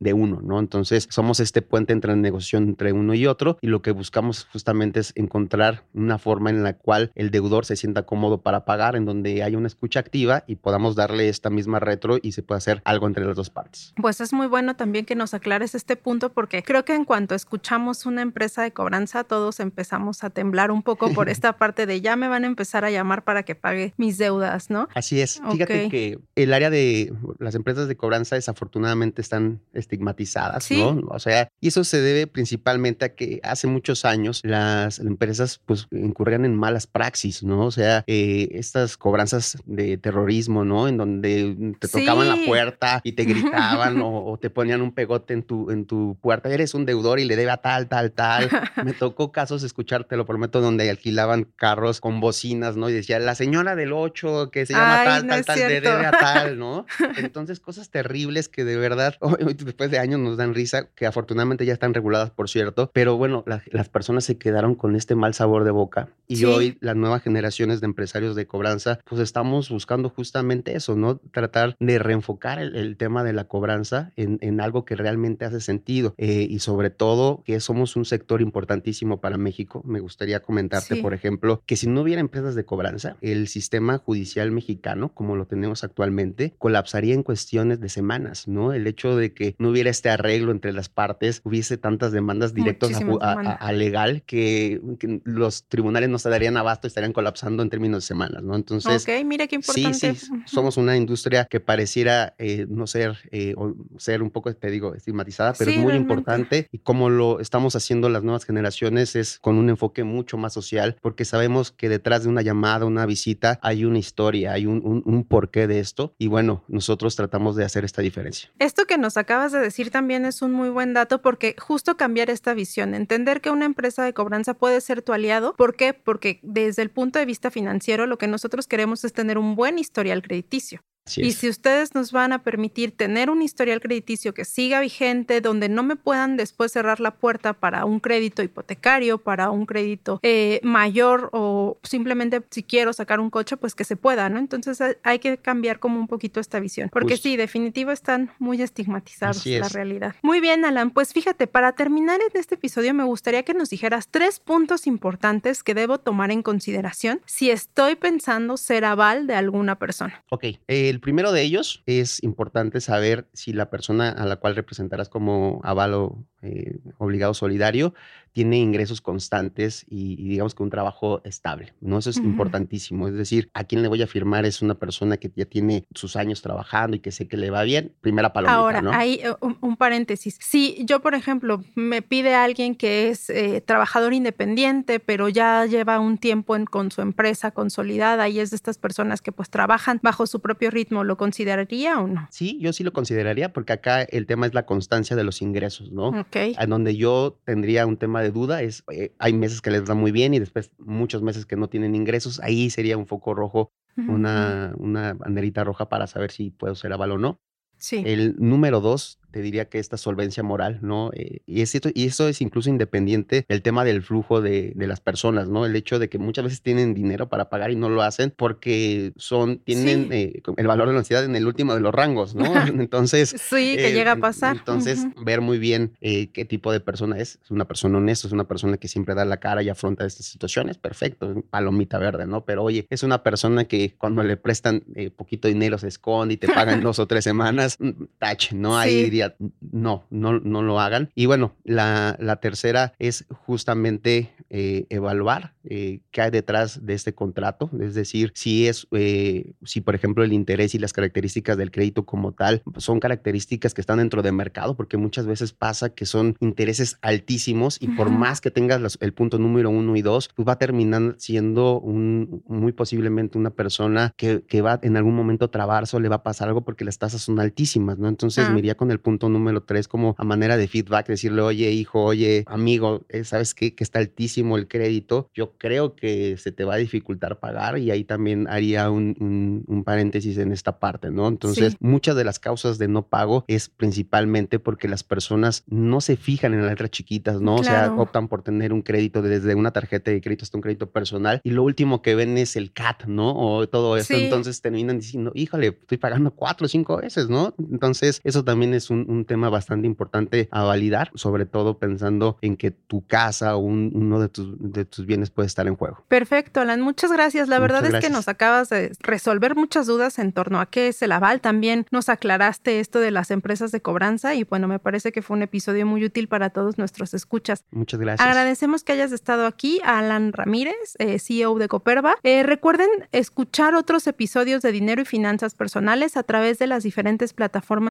de 0.00 0.12
uno, 0.12 0.40
¿no? 0.42 0.58
Entonces, 0.58 1.06
somos 1.10 1.40
este 1.40 1.62
puente 1.62 1.92
entre 1.92 2.14
negociación 2.16 2.64
entre 2.64 2.92
uno 2.92 3.14
y 3.14 3.26
otro 3.26 3.58
y 3.60 3.68
lo 3.68 3.82
que 3.82 3.90
buscamos 3.90 4.46
justamente 4.52 5.00
es 5.00 5.12
encontrar 5.16 5.84
una 5.94 6.18
forma 6.18 6.50
en 6.50 6.62
la 6.62 6.76
cual 6.76 7.12
el 7.14 7.30
deudor 7.30 7.64
se 7.64 7.76
sienta 7.76 8.04
cómodo 8.04 8.42
para 8.42 8.64
pagar, 8.64 8.96
en 8.96 9.04
donde 9.04 9.42
hay 9.42 9.56
una 9.56 9.66
escucha 9.66 10.00
activa 10.00 10.44
y 10.46 10.56
podamos 10.56 10.96
darle 10.96 11.28
esta 11.28 11.50
misma 11.50 11.80
retro 11.80 12.18
y 12.20 12.32
se 12.32 12.42
pueda 12.42 12.58
hacer 12.58 12.82
algo 12.84 13.06
entre 13.06 13.24
las 13.24 13.36
dos 13.36 13.50
partes. 13.50 13.92
Pues 14.00 14.20
es 14.20 14.32
muy 14.32 14.46
bueno 14.46 14.76
también 14.76 15.04
que 15.04 15.14
nos 15.14 15.34
aclares 15.34 15.74
este 15.74 15.96
punto 15.96 16.32
porque 16.32 16.62
creo 16.62 16.84
que 16.84 16.94
en 16.94 17.04
cuanto 17.04 17.34
escuchamos 17.34 18.06
una 18.06 18.22
empresa 18.22 18.62
de 18.62 18.72
cobranza, 18.72 19.24
todos 19.44 19.60
empezamos 19.60 20.24
a 20.24 20.30
temblar 20.30 20.70
un 20.70 20.82
poco 20.82 21.12
por 21.12 21.28
esta 21.28 21.58
parte 21.58 21.84
de 21.84 22.00
ya 22.00 22.16
me 22.16 22.28
van 22.28 22.44
a 22.44 22.46
empezar 22.46 22.82
a 22.86 22.90
llamar 22.90 23.24
para 23.24 23.42
que 23.42 23.54
pague 23.54 23.92
mis 23.98 24.16
deudas, 24.16 24.70
¿no? 24.70 24.88
Así 24.94 25.20
es. 25.20 25.42
Fíjate 25.52 25.90
que 25.90 26.18
el 26.34 26.54
área 26.54 26.70
de 26.70 27.12
las 27.38 27.54
empresas 27.54 27.86
de 27.86 27.94
cobranza 27.94 28.36
desafortunadamente 28.36 29.20
están 29.20 29.60
estigmatizadas, 29.74 30.70
¿no? 30.70 30.98
O 31.08 31.18
sea, 31.18 31.50
y 31.60 31.68
eso 31.68 31.84
se 31.84 32.00
debe 32.00 32.26
principalmente 32.26 33.04
a 33.04 33.14
que 33.14 33.40
hace 33.42 33.66
muchos 33.66 34.06
años 34.06 34.40
las 34.44 34.98
empresas 34.98 35.60
pues 35.66 35.88
incurrían 35.90 36.46
en 36.46 36.56
malas 36.56 36.86
praxis, 36.86 37.42
¿no? 37.42 37.66
O 37.66 37.70
sea, 37.70 38.02
eh, 38.06 38.48
estas 38.52 38.96
cobranzas 38.96 39.58
de 39.66 39.98
terrorismo, 39.98 40.64
¿no? 40.64 40.88
En 40.88 40.96
donde 40.96 41.74
te 41.80 41.88
tocaban 41.88 42.30
la 42.30 42.38
puerta 42.46 43.02
y 43.04 43.12
te 43.12 43.24
gritaban 43.24 44.00
o, 44.02 44.38
te 44.40 44.48
ponían 44.48 44.80
un 44.80 44.92
pegote 44.92 45.34
en 45.34 45.42
tu, 45.42 45.70
en 45.70 45.84
tu 45.84 46.16
puerta, 46.22 46.48
eres 46.48 46.72
un 46.72 46.86
deudor 46.86 47.20
y 47.20 47.26
le 47.26 47.36
debe 47.36 47.50
a 47.50 47.58
tal, 47.58 47.88
tal, 47.88 48.12
tal. 48.12 48.48
Me 48.82 48.94
tocó 48.94 49.33
casos 49.34 49.62
escuchar, 49.62 50.04
te 50.04 50.16
lo 50.16 50.24
prometo, 50.24 50.62
donde 50.62 50.88
alquilaban 50.88 51.44
carros 51.56 52.00
con 52.00 52.20
bocinas, 52.20 52.76
¿no? 52.76 52.88
Y 52.88 52.94
decía, 52.94 53.18
la 53.18 53.34
señora 53.34 53.76
del 53.76 53.92
8 53.92 54.50
que 54.50 54.64
se 54.64 54.72
llama 54.72 55.04
tal, 55.04 55.26
tal, 55.26 55.44
tal, 55.44 55.58
debe 55.58 55.88
a 55.90 56.10
tal, 56.10 56.58
¿no? 56.58 56.86
Entonces, 57.18 57.60
cosas 57.60 57.90
terribles 57.90 58.48
que 58.48 58.64
de 58.64 58.78
verdad, 58.78 59.16
después 59.58 59.90
de 59.90 59.98
años 59.98 60.20
nos 60.20 60.38
dan 60.38 60.54
risa, 60.54 60.88
que 60.94 61.04
afortunadamente 61.04 61.66
ya 61.66 61.74
están 61.74 61.92
reguladas, 61.92 62.30
por 62.30 62.48
cierto, 62.48 62.90
pero 62.94 63.18
bueno, 63.18 63.44
las 63.46 63.88
personas 63.90 64.24
se 64.24 64.38
quedaron 64.38 64.74
con 64.74 64.96
este 64.96 65.14
mal 65.14 65.34
sabor 65.34 65.64
de 65.64 65.70
boca 65.70 66.08
y 66.26 66.44
hoy 66.44 66.78
las 66.80 66.96
nuevas 66.96 67.22
generaciones 67.22 67.80
de 67.80 67.86
empresarios 67.86 68.34
de 68.34 68.46
cobranza, 68.46 69.00
pues 69.04 69.20
estamos 69.20 69.68
buscando 69.68 70.08
justamente 70.08 70.76
eso, 70.76 70.96
¿no? 70.96 71.18
Tratar 71.18 71.76
de 71.80 71.98
reenfocar 71.98 72.58
el, 72.58 72.94
tema 72.96 73.24
de 73.24 73.32
la 73.32 73.44
cobranza 73.44 74.12
en, 74.16 74.38
en, 74.40 74.60
algo 74.60 74.84
que 74.84 74.94
realmente 74.94 75.44
hace 75.44 75.60
sentido 75.60 76.14
eh, 76.16 76.46
y 76.48 76.60
sobre 76.60 76.90
todo 76.90 77.42
que 77.44 77.58
somos 77.58 77.96
un 77.96 78.04
sector 78.04 78.40
importantísimo 78.40 79.20
para 79.24 79.38
México. 79.38 79.82
Me 79.86 80.00
gustaría 80.00 80.40
comentarte, 80.40 80.96
por 80.96 81.14
ejemplo, 81.14 81.62
que 81.64 81.76
si 81.76 81.86
no 81.86 82.02
hubiera 82.02 82.20
empresas 82.20 82.54
de 82.54 82.66
cobranza, 82.66 83.16
el 83.22 83.48
sistema 83.48 83.96
judicial 83.96 84.50
mexicano, 84.50 85.14
como 85.14 85.34
lo 85.34 85.46
tenemos 85.46 85.82
actualmente, 85.82 86.52
colapsaría 86.58 87.14
en 87.14 87.22
cuestiones 87.22 87.80
de 87.80 87.88
semanas, 87.88 88.48
¿no? 88.48 88.74
El 88.74 88.86
hecho 88.86 89.16
de 89.16 89.32
que 89.32 89.54
no 89.58 89.70
hubiera 89.70 89.88
este 89.88 90.10
arreglo 90.10 90.52
entre 90.52 90.74
las 90.74 90.90
partes, 90.90 91.40
hubiese 91.42 91.78
tantas 91.78 92.12
demandas 92.12 92.52
directas 92.52 93.00
a, 93.22 93.72
legal 93.72 94.22
que, 94.26 94.82
los 95.24 95.64
tribunales 95.68 96.10
no 96.10 96.18
se 96.18 96.28
darían 96.28 96.58
abasto 96.58 96.86
y 96.86 96.88
estarían 96.88 97.14
colapsando 97.14 97.62
en 97.62 97.70
términos 97.70 98.02
de 98.02 98.06
semanas, 98.06 98.42
¿no? 98.42 98.56
Entonces, 98.56 99.04
ok, 99.04 99.24
mira 99.24 99.46
qué 99.46 99.54
importante. 99.54 99.94
Sí, 99.94 100.26
sí, 100.26 100.32
somos 100.44 100.76
una 100.76 100.98
industria 100.98 101.46
que 101.46 101.60
pareciera 101.60 102.34
eh, 102.36 102.66
no 102.68 102.86
ser, 102.86 103.16
eh, 103.30 103.54
o 103.56 103.74
ser 103.96 104.22
un 104.22 104.30
poco, 104.30 104.54
te 104.54 104.70
digo, 104.70 104.94
estigmatizada, 104.94 105.54
pero 105.54 105.70
es 105.70 105.78
muy 105.78 105.94
importante 105.94 106.68
y 106.70 106.80
como 106.80 107.08
lo 107.08 107.40
estamos 107.40 107.74
haciendo 107.74 108.10
las 108.10 108.22
nuevas 108.22 108.44
generaciones 108.44 109.13
es 109.16 109.38
con 109.38 109.56
un 109.56 109.68
enfoque 109.68 110.04
mucho 110.04 110.36
más 110.36 110.52
social, 110.52 110.96
porque 111.00 111.24
sabemos 111.24 111.70
que 111.70 111.88
detrás 111.88 112.24
de 112.24 112.28
una 112.28 112.42
llamada, 112.42 112.84
una 112.84 113.06
visita, 113.06 113.58
hay 113.62 113.84
una 113.84 113.98
historia, 113.98 114.52
hay 114.52 114.66
un, 114.66 115.02
un 115.04 115.24
porqué 115.24 115.66
de 115.66 115.80
esto 115.80 116.14
y 116.18 116.28
bueno, 116.28 116.64
nosotros 116.68 117.16
tratamos 117.16 117.56
de 117.56 117.64
hacer 117.64 117.84
esta 117.84 118.02
diferencia. 118.02 118.50
Esto 118.58 118.84
que 118.86 118.98
nos 118.98 119.16
acabas 119.16 119.52
de 119.52 119.60
decir 119.60 119.90
también 119.90 120.24
es 120.24 120.42
un 120.42 120.52
muy 120.52 120.68
buen 120.68 120.94
dato 120.94 121.22
porque 121.22 121.54
justo 121.58 121.96
cambiar 121.96 122.30
esta 122.30 122.54
visión, 122.54 122.94
entender 122.94 123.40
que 123.40 123.50
una 123.50 123.66
empresa 123.66 124.04
de 124.04 124.14
cobranza 124.14 124.54
puede 124.54 124.80
ser 124.80 125.02
tu 125.02 125.12
aliado, 125.12 125.54
¿por 125.56 125.76
qué? 125.76 125.94
Porque 125.94 126.40
desde 126.42 126.82
el 126.82 126.90
punto 126.90 127.18
de 127.18 127.26
vista 127.26 127.50
financiero 127.50 128.06
lo 128.06 128.18
que 128.18 128.26
nosotros 128.26 128.66
queremos 128.66 129.04
es 129.04 129.12
tener 129.12 129.38
un 129.38 129.54
buen 129.54 129.78
historial 129.78 130.22
crediticio 130.22 130.82
y 131.16 131.32
si 131.32 131.48
ustedes 131.48 131.94
nos 131.94 132.12
van 132.12 132.32
a 132.32 132.42
permitir 132.42 132.96
tener 132.96 133.30
un 133.30 133.42
historial 133.42 133.80
crediticio 133.80 134.32
que 134.32 134.44
siga 134.44 134.80
vigente, 134.80 135.40
donde 135.40 135.68
no 135.68 135.82
me 135.82 135.96
puedan 135.96 136.36
después 136.36 136.72
cerrar 136.72 137.00
la 137.00 137.12
puerta 137.12 137.52
para 137.52 137.84
un 137.84 138.00
crédito 138.00 138.42
hipotecario, 138.42 139.18
para 139.18 139.50
un 139.50 139.66
crédito 139.66 140.18
eh, 140.22 140.60
mayor 140.62 141.30
o 141.32 141.78
simplemente 141.82 142.42
si 142.50 142.62
quiero 142.62 142.92
sacar 142.92 143.20
un 143.20 143.30
coche, 143.30 143.56
pues 143.56 143.74
que 143.74 143.84
se 143.84 143.96
pueda, 143.96 144.28
¿no? 144.28 144.38
Entonces 144.38 144.78
hay 145.02 145.18
que 145.18 145.36
cambiar 145.36 145.78
como 145.78 145.98
un 145.98 146.08
poquito 146.08 146.40
esta 146.40 146.58
visión, 146.58 146.88
porque 146.90 147.16
sí, 147.16 147.36
definitivo 147.36 147.90
están 147.90 148.30
muy 148.38 148.62
estigmatizados 148.62 149.44
la 149.46 149.68
realidad. 149.68 150.14
Muy 150.22 150.40
bien, 150.40 150.64
Alan, 150.64 150.90
pues 150.90 151.12
fíjate, 151.12 151.46
para 151.46 151.72
terminar 151.72 152.20
en 152.20 152.40
este 152.40 152.54
episodio 152.54 152.94
me 152.94 153.04
gustaría 153.04 153.42
que 153.42 153.54
nos 153.54 153.70
dijeras 153.70 154.08
tres 154.08 154.40
puntos 154.40 154.86
importantes 154.86 155.62
que 155.62 155.74
debo 155.74 155.98
tomar 155.98 156.30
en 156.30 156.42
consideración 156.42 157.20
si 157.26 157.50
estoy 157.50 157.96
pensando 157.96 158.56
ser 158.56 158.84
aval 158.84 159.26
de 159.26 159.34
alguna 159.34 159.78
persona. 159.78 160.22
Ok, 160.30 160.44
eh, 160.68 160.93
el 160.94 161.00
primero 161.00 161.32
de 161.32 161.42
ellos 161.42 161.82
es 161.86 162.22
importante 162.22 162.80
saber 162.80 163.28
si 163.32 163.52
la 163.52 163.68
persona 163.68 164.10
a 164.10 164.24
la 164.26 164.36
cual 164.36 164.54
representarás 164.54 165.08
como 165.08 165.60
avalo 165.64 166.24
eh, 166.44 166.78
obligado 166.98 167.34
solidario 167.34 167.94
tiene 168.34 168.58
ingresos 168.58 169.00
constantes 169.00 169.86
y, 169.88 170.16
digamos 170.16 170.56
que 170.56 170.64
un 170.64 170.68
trabajo 170.68 171.22
estable, 171.24 171.72
¿no? 171.80 171.98
Eso 171.98 172.10
es 172.10 172.16
importantísimo. 172.16 173.06
Es 173.06 173.14
decir, 173.14 173.48
a 173.54 173.62
quién 173.62 173.80
le 173.80 173.86
voy 173.86 174.02
a 174.02 174.08
firmar 174.08 174.44
es 174.44 174.60
una 174.60 174.74
persona 174.74 175.16
que 175.18 175.30
ya 175.36 175.44
tiene 175.44 175.86
sus 175.94 176.16
años 176.16 176.42
trabajando 176.42 176.96
y 176.96 177.00
que 177.00 177.12
sé 177.12 177.28
que 177.28 177.36
le 177.36 177.50
va 177.50 177.62
bien. 177.62 177.92
Primera 178.00 178.32
palabra. 178.32 178.80
Ahora, 178.80 178.98
hay 178.98 179.20
eh, 179.22 179.34
un, 179.40 179.76
paréntesis. 179.76 180.36
Si 180.40 180.84
yo, 180.84 181.00
por 181.00 181.14
ejemplo, 181.14 181.62
me 181.76 182.02
pide 182.02 182.34
a 182.34 182.42
alguien 182.42 182.74
que 182.74 183.08
es 183.08 183.30
eh, 183.30 183.60
trabajador 183.64 184.12
independiente, 184.12 184.98
pero 184.98 185.28
ya 185.28 185.64
lleva 185.66 186.00
un 186.00 186.18
tiempo 186.18 186.56
con 186.68 186.90
su 186.90 187.02
empresa 187.02 187.52
consolidada 187.52 188.28
y 188.28 188.40
es 188.40 188.50
de 188.50 188.56
estas 188.56 188.78
personas 188.78 189.22
que 189.22 189.30
pues 189.30 189.48
trabajan 189.48 190.00
bajo 190.02 190.26
su 190.26 190.40
propio 190.40 190.72
ritmo, 190.72 191.04
¿lo 191.04 191.16
consideraría 191.16 192.00
o 192.00 192.08
no? 192.08 192.26
Sí, 192.32 192.58
yo 192.60 192.72
sí 192.72 192.82
lo 192.82 192.92
consideraría 192.92 193.52
porque 193.52 193.74
acá 193.74 194.02
el 194.02 194.26
tema 194.26 194.46
es 194.46 194.54
la 194.54 194.66
constancia 194.66 195.14
de 195.14 195.22
los 195.22 195.40
ingresos, 195.40 195.92
¿no? 195.92 196.26
En 196.36 196.70
donde 196.70 196.96
yo 196.96 197.40
tendría 197.44 197.86
un 197.86 197.96
tema 197.96 198.22
de 198.22 198.30
duda 198.30 198.62
es, 198.62 198.84
eh, 198.92 199.12
hay 199.18 199.32
meses 199.32 199.60
que 199.60 199.70
les 199.70 199.88
va 199.88 199.94
muy 199.94 200.12
bien 200.12 200.34
y 200.34 200.38
después 200.38 200.70
muchos 200.78 201.22
meses 201.22 201.46
que 201.46 201.56
no 201.56 201.68
tienen 201.68 201.94
ingresos, 201.94 202.40
ahí 202.40 202.70
sería 202.70 202.96
un 202.96 203.06
foco 203.06 203.34
rojo, 203.34 203.72
una, 203.96 204.74
una 204.76 205.14
banderita 205.14 205.62
roja 205.62 205.88
para 205.88 206.08
saber 206.08 206.32
si 206.32 206.50
puedo 206.50 206.74
ser 206.74 206.92
aval 206.92 207.12
o 207.12 207.18
no. 207.18 207.40
Sí. 207.76 208.02
El 208.04 208.34
número 208.38 208.80
dos 208.80 209.20
te 209.34 209.42
diría 209.42 209.64
que 209.64 209.80
esta 209.80 209.96
solvencia 209.96 210.44
moral, 210.44 210.78
¿no? 210.80 211.10
Eh, 211.12 211.40
y, 211.44 211.62
es 211.62 211.74
y 211.92 212.06
eso 212.06 212.28
es 212.28 212.40
incluso 212.40 212.70
independiente 212.70 213.44
del 213.48 213.62
tema 213.62 213.84
del 213.84 214.00
flujo 214.00 214.40
de, 214.40 214.72
de, 214.76 214.86
las 214.86 215.00
personas, 215.00 215.48
¿no? 215.48 215.66
El 215.66 215.74
hecho 215.74 215.98
de 215.98 216.08
que 216.08 216.18
muchas 216.18 216.44
veces 216.44 216.62
tienen 216.62 216.94
dinero 216.94 217.28
para 217.28 217.48
pagar 217.48 217.72
y 217.72 217.74
no 217.74 217.88
lo 217.88 218.02
hacen 218.02 218.30
porque 218.30 219.12
son, 219.16 219.58
tienen 219.58 220.12
eh, 220.12 220.40
el 220.56 220.66
valor 220.68 220.86
de 220.86 220.92
la 220.92 221.00
ansiedad 221.00 221.24
en 221.24 221.34
el 221.34 221.48
último 221.48 221.74
de 221.74 221.80
los 221.80 221.92
rangos, 221.92 222.36
¿no? 222.36 222.44
Entonces... 222.68 223.30
sí, 223.30 223.74
que 223.76 223.92
llega 223.92 224.12
a 224.12 224.16
pasar. 224.16 224.58
Entonces, 224.58 225.04
ver 225.20 225.40
muy 225.40 225.58
bien 225.58 225.96
eh, 226.00 226.28
qué 226.28 226.44
tipo 226.44 226.70
de 226.70 226.78
persona 226.78 227.18
es. 227.18 227.40
Es 227.42 227.50
una 227.50 227.64
persona 227.64 227.98
honesta, 227.98 228.28
es 228.28 228.32
una 228.32 228.44
persona 228.44 228.76
que 228.76 228.86
siempre 228.86 229.16
da 229.16 229.24
la 229.24 229.38
cara 229.38 229.64
y 229.64 229.68
afronta 229.68 230.06
estas 230.06 230.26
situaciones, 230.26 230.78
perfecto, 230.78 231.42
palomita 231.50 231.98
verde, 231.98 232.28
¿no? 232.28 232.44
Pero 232.44 232.62
oye, 232.62 232.86
es 232.88 233.02
una 233.02 233.24
persona 233.24 233.64
que 233.64 233.96
cuando 233.98 234.22
le 234.22 234.36
prestan 234.36 234.84
poquito 235.16 235.48
dinero 235.48 235.76
se 235.76 235.88
esconde 235.88 236.34
y 236.34 236.36
te 236.36 236.46
pagan 236.46 236.80
dos 236.84 237.00
o 237.00 237.08
tres 237.08 237.24
semanas, 237.24 237.78
mm, 237.80 238.04
tache, 238.18 238.54
¿no? 238.54 238.78
Ahí 238.78 239.02
diría 239.02 239.23
no, 239.60 240.04
no, 240.10 240.38
no 240.40 240.62
lo 240.62 240.80
hagan. 240.80 241.10
Y 241.14 241.26
bueno, 241.26 241.54
la, 241.64 242.38
tercera 242.40 242.94
es 242.98 243.26
justamente 243.30 244.32
eh, 244.50 244.86
evaluar 244.90 245.53
eh, 245.64 246.00
qué 246.10 246.20
hay 246.20 246.30
detrás 246.30 246.84
de 246.84 246.94
este 246.94 247.14
contrato, 247.14 247.70
es 247.80 247.94
decir, 247.94 248.32
si 248.34 248.66
es, 248.66 248.86
eh, 248.92 249.54
si 249.64 249.80
por 249.80 249.94
ejemplo 249.94 250.22
el 250.22 250.32
interés 250.32 250.74
y 250.74 250.78
las 250.78 250.92
características 250.92 251.56
del 251.56 251.70
crédito 251.70 252.04
como 252.04 252.32
tal 252.32 252.62
son 252.76 253.00
características 253.00 253.72
que 253.72 253.80
están 253.80 253.98
dentro 253.98 254.22
del 254.22 254.34
mercado, 254.34 254.76
porque 254.76 254.96
muchas 254.96 255.26
veces 255.26 255.52
pasa 255.52 255.90
que 255.90 256.06
son 256.06 256.36
intereses 256.40 256.98
altísimos 257.00 257.78
y 257.80 257.88
por 257.88 258.10
más 258.10 258.40
que 258.40 258.50
tengas 258.50 258.98
el 259.00 259.12
punto 259.14 259.38
número 259.38 259.70
uno 259.70 259.96
y 259.96 260.02
dos, 260.02 260.28
pues 260.34 260.46
va 260.46 260.52
a 260.52 260.58
terminar 260.58 261.14
siendo 261.18 261.80
un, 261.80 262.42
muy 262.46 262.72
posiblemente 262.72 263.38
una 263.38 263.50
persona 263.50 264.12
que, 264.16 264.44
que 264.46 264.60
va 264.60 264.78
en 264.82 264.96
algún 264.96 265.14
momento 265.14 265.46
a 265.46 265.50
trabarse 265.50 265.96
o 265.96 266.00
le 266.00 266.08
va 266.08 266.16
a 266.16 266.22
pasar 266.22 266.48
algo 266.48 266.62
porque 266.62 266.84
las 266.84 266.98
tasas 266.98 267.22
son 267.22 267.40
altísimas, 267.40 267.98
¿no? 267.98 268.08
Entonces 268.08 268.50
me 268.50 268.58
iría 268.58 268.76
con 268.76 268.90
el 268.90 269.00
punto 269.00 269.14
punto 269.14 269.28
número 269.28 269.62
tres 269.62 269.86
como 269.86 270.16
a 270.18 270.24
manera 270.24 270.56
de 270.56 270.66
feedback, 270.66 271.06
decirle, 271.06 271.40
oye, 271.40 271.70
hijo, 271.70 272.02
oye, 272.02 272.42
amigo, 272.48 273.06
eh, 273.08 273.22
¿sabes 273.22 273.54
qué? 273.54 273.72
Que 273.72 273.84
está 273.84 274.00
altísimo 274.00 274.56
el 274.56 274.66
crédito. 274.66 275.30
Yo 275.34 275.53
pero 275.58 275.74
creo 275.74 275.96
que 275.96 276.36
se 276.36 276.52
te 276.52 276.64
va 276.64 276.74
a 276.74 276.76
dificultar 276.78 277.40
pagar 277.40 277.78
y 277.78 277.90
ahí 277.90 278.04
también 278.04 278.46
haría 278.48 278.90
un, 278.90 279.64
un, 279.66 279.84
paréntesis 279.84 280.38
en 280.38 280.52
esta 280.52 280.78
parte, 280.78 281.10
¿no? 281.10 281.28
Entonces, 281.28 281.76
muchas 281.80 282.16
de 282.16 282.24
las 282.24 282.38
causas 282.38 282.78
de 282.78 282.88
no 282.88 283.08
pago 283.08 283.44
es 283.48 283.68
principalmente 283.68 284.58
porque 284.58 284.88
las 284.88 285.02
personas 285.02 285.64
no 285.66 286.00
se 286.00 286.16
fijan 286.16 286.54
en 286.54 286.62
las 286.62 286.70
letras 286.70 286.90
chiquitas, 286.90 287.40
¿no? 287.40 287.56
O 287.56 287.64
sea, 287.64 287.92
optan 287.96 288.28
por 288.28 288.42
tener 288.42 288.72
un 288.72 288.82
crédito 288.82 289.20
desde 289.20 289.54
una 289.54 289.72
tarjeta 289.72 290.10
de 290.10 290.20
crédito 290.20 290.44
hasta 290.44 290.56
un 290.56 290.62
crédito 290.62 290.90
personal 290.90 291.40
y 291.44 291.50
lo 291.50 291.62
último 291.62 292.02
que 292.02 292.14
ven 292.14 292.38
es 292.38 292.56
el 292.56 292.72
CAT, 292.72 293.04
¿no? 293.06 293.34
O 293.36 293.68
todo 293.68 293.96
eso. 293.96 294.14
Entonces 294.14 294.60
terminan 294.60 294.98
diciendo, 294.98 295.32
híjole, 295.34 295.68
estoy 295.68 295.98
pagando 295.98 296.30
cuatro 296.30 296.66
o 296.66 296.68
cinco 296.68 296.96
veces, 296.96 297.28
¿no? 297.28 297.54
Entonces, 297.58 298.20
eso 298.24 298.44
también 298.44 298.74
es 298.74 298.90
un, 298.90 299.04
un 299.08 299.24
tema 299.24 299.48
bastante 299.50 299.86
importante 299.86 300.48
a 300.50 300.62
validar, 300.62 301.10
sobre 301.14 301.46
todo 301.46 301.78
pensando 301.78 302.38
en 302.40 302.56
que 302.56 302.70
tu 302.70 303.06
casa 303.06 303.56
o 303.56 303.58
uno 303.58 304.20
de 304.20 304.28
tus, 304.28 304.54
de 304.58 304.84
tus 304.84 305.06
bienes 305.06 305.30
puede 305.30 305.43
estar 305.46 305.66
en 305.66 305.76
juego. 305.76 306.02
Perfecto, 306.08 306.60
Alan. 306.60 306.80
Muchas 306.80 307.12
gracias. 307.12 307.48
La 307.48 307.58
verdad 307.58 307.84
es 307.84 308.00
que 308.02 308.10
nos 308.10 308.28
acabas 308.28 308.68
de 308.68 308.92
resolver 309.00 309.56
muchas 309.56 309.86
dudas 309.86 310.18
en 310.18 310.32
torno 310.32 310.60
a 310.60 310.66
qué 310.66 310.88
es 310.88 311.02
el 311.02 311.12
aval. 311.12 311.40
También 311.40 311.86
nos 311.90 312.08
aclaraste 312.08 312.80
esto 312.80 313.00
de 313.00 313.10
las 313.10 313.30
empresas 313.30 313.72
de 313.72 313.80
cobranza 313.80 314.34
y 314.34 314.44
bueno, 314.44 314.68
me 314.68 314.78
parece 314.78 315.12
que 315.12 315.22
fue 315.22 315.36
un 315.36 315.42
episodio 315.42 315.86
muy 315.86 316.04
útil 316.04 316.28
para 316.28 316.50
todos 316.50 316.78
nuestros 316.78 317.14
escuchas. 317.14 317.64
Muchas 317.70 318.00
gracias. 318.00 318.26
Agradecemos 318.26 318.84
que 318.84 318.92
hayas 318.92 319.12
estado 319.12 319.46
aquí, 319.46 319.80
Alan 319.84 320.32
Ramírez, 320.32 320.96
eh, 320.98 321.18
CEO 321.18 321.58
de 321.58 321.68
Coperva. 321.68 322.16
Eh, 322.22 322.42
recuerden 322.42 322.88
escuchar 323.12 323.74
otros 323.74 324.06
episodios 324.06 324.62
de 324.62 324.72
Dinero 324.72 325.02
y 325.02 325.04
Finanzas 325.04 325.54
Personales 325.54 326.16
a 326.16 326.22
través 326.22 326.58
de 326.58 326.66
las 326.66 326.82
diferentes 326.82 327.32
plataformas 327.32 327.90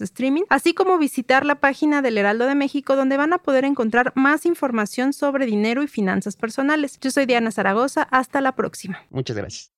streaming, 0.00 0.42
así 0.48 0.74
como 0.74 0.98
visitar 0.98 1.46
la 1.46 1.56
página 1.56 2.02
del 2.02 2.18
Heraldo 2.18 2.46
de 2.46 2.54
México 2.54 2.96
donde 2.96 3.16
van 3.16 3.32
a 3.32 3.38
poder 3.38 3.64
encontrar 3.64 4.12
más 4.14 4.46
información 4.46 5.12
sobre 5.12 5.46
dinero 5.46 5.82
y 5.82 5.88
finanzas 5.88 6.36
personales. 6.36 6.98
Yo 7.00 7.10
soy 7.10 7.26
Diana 7.26 7.50
Zaragoza, 7.50 8.02
hasta 8.02 8.40
la 8.40 8.54
próxima. 8.54 9.00
Muchas 9.10 9.36
gracias. 9.36 9.77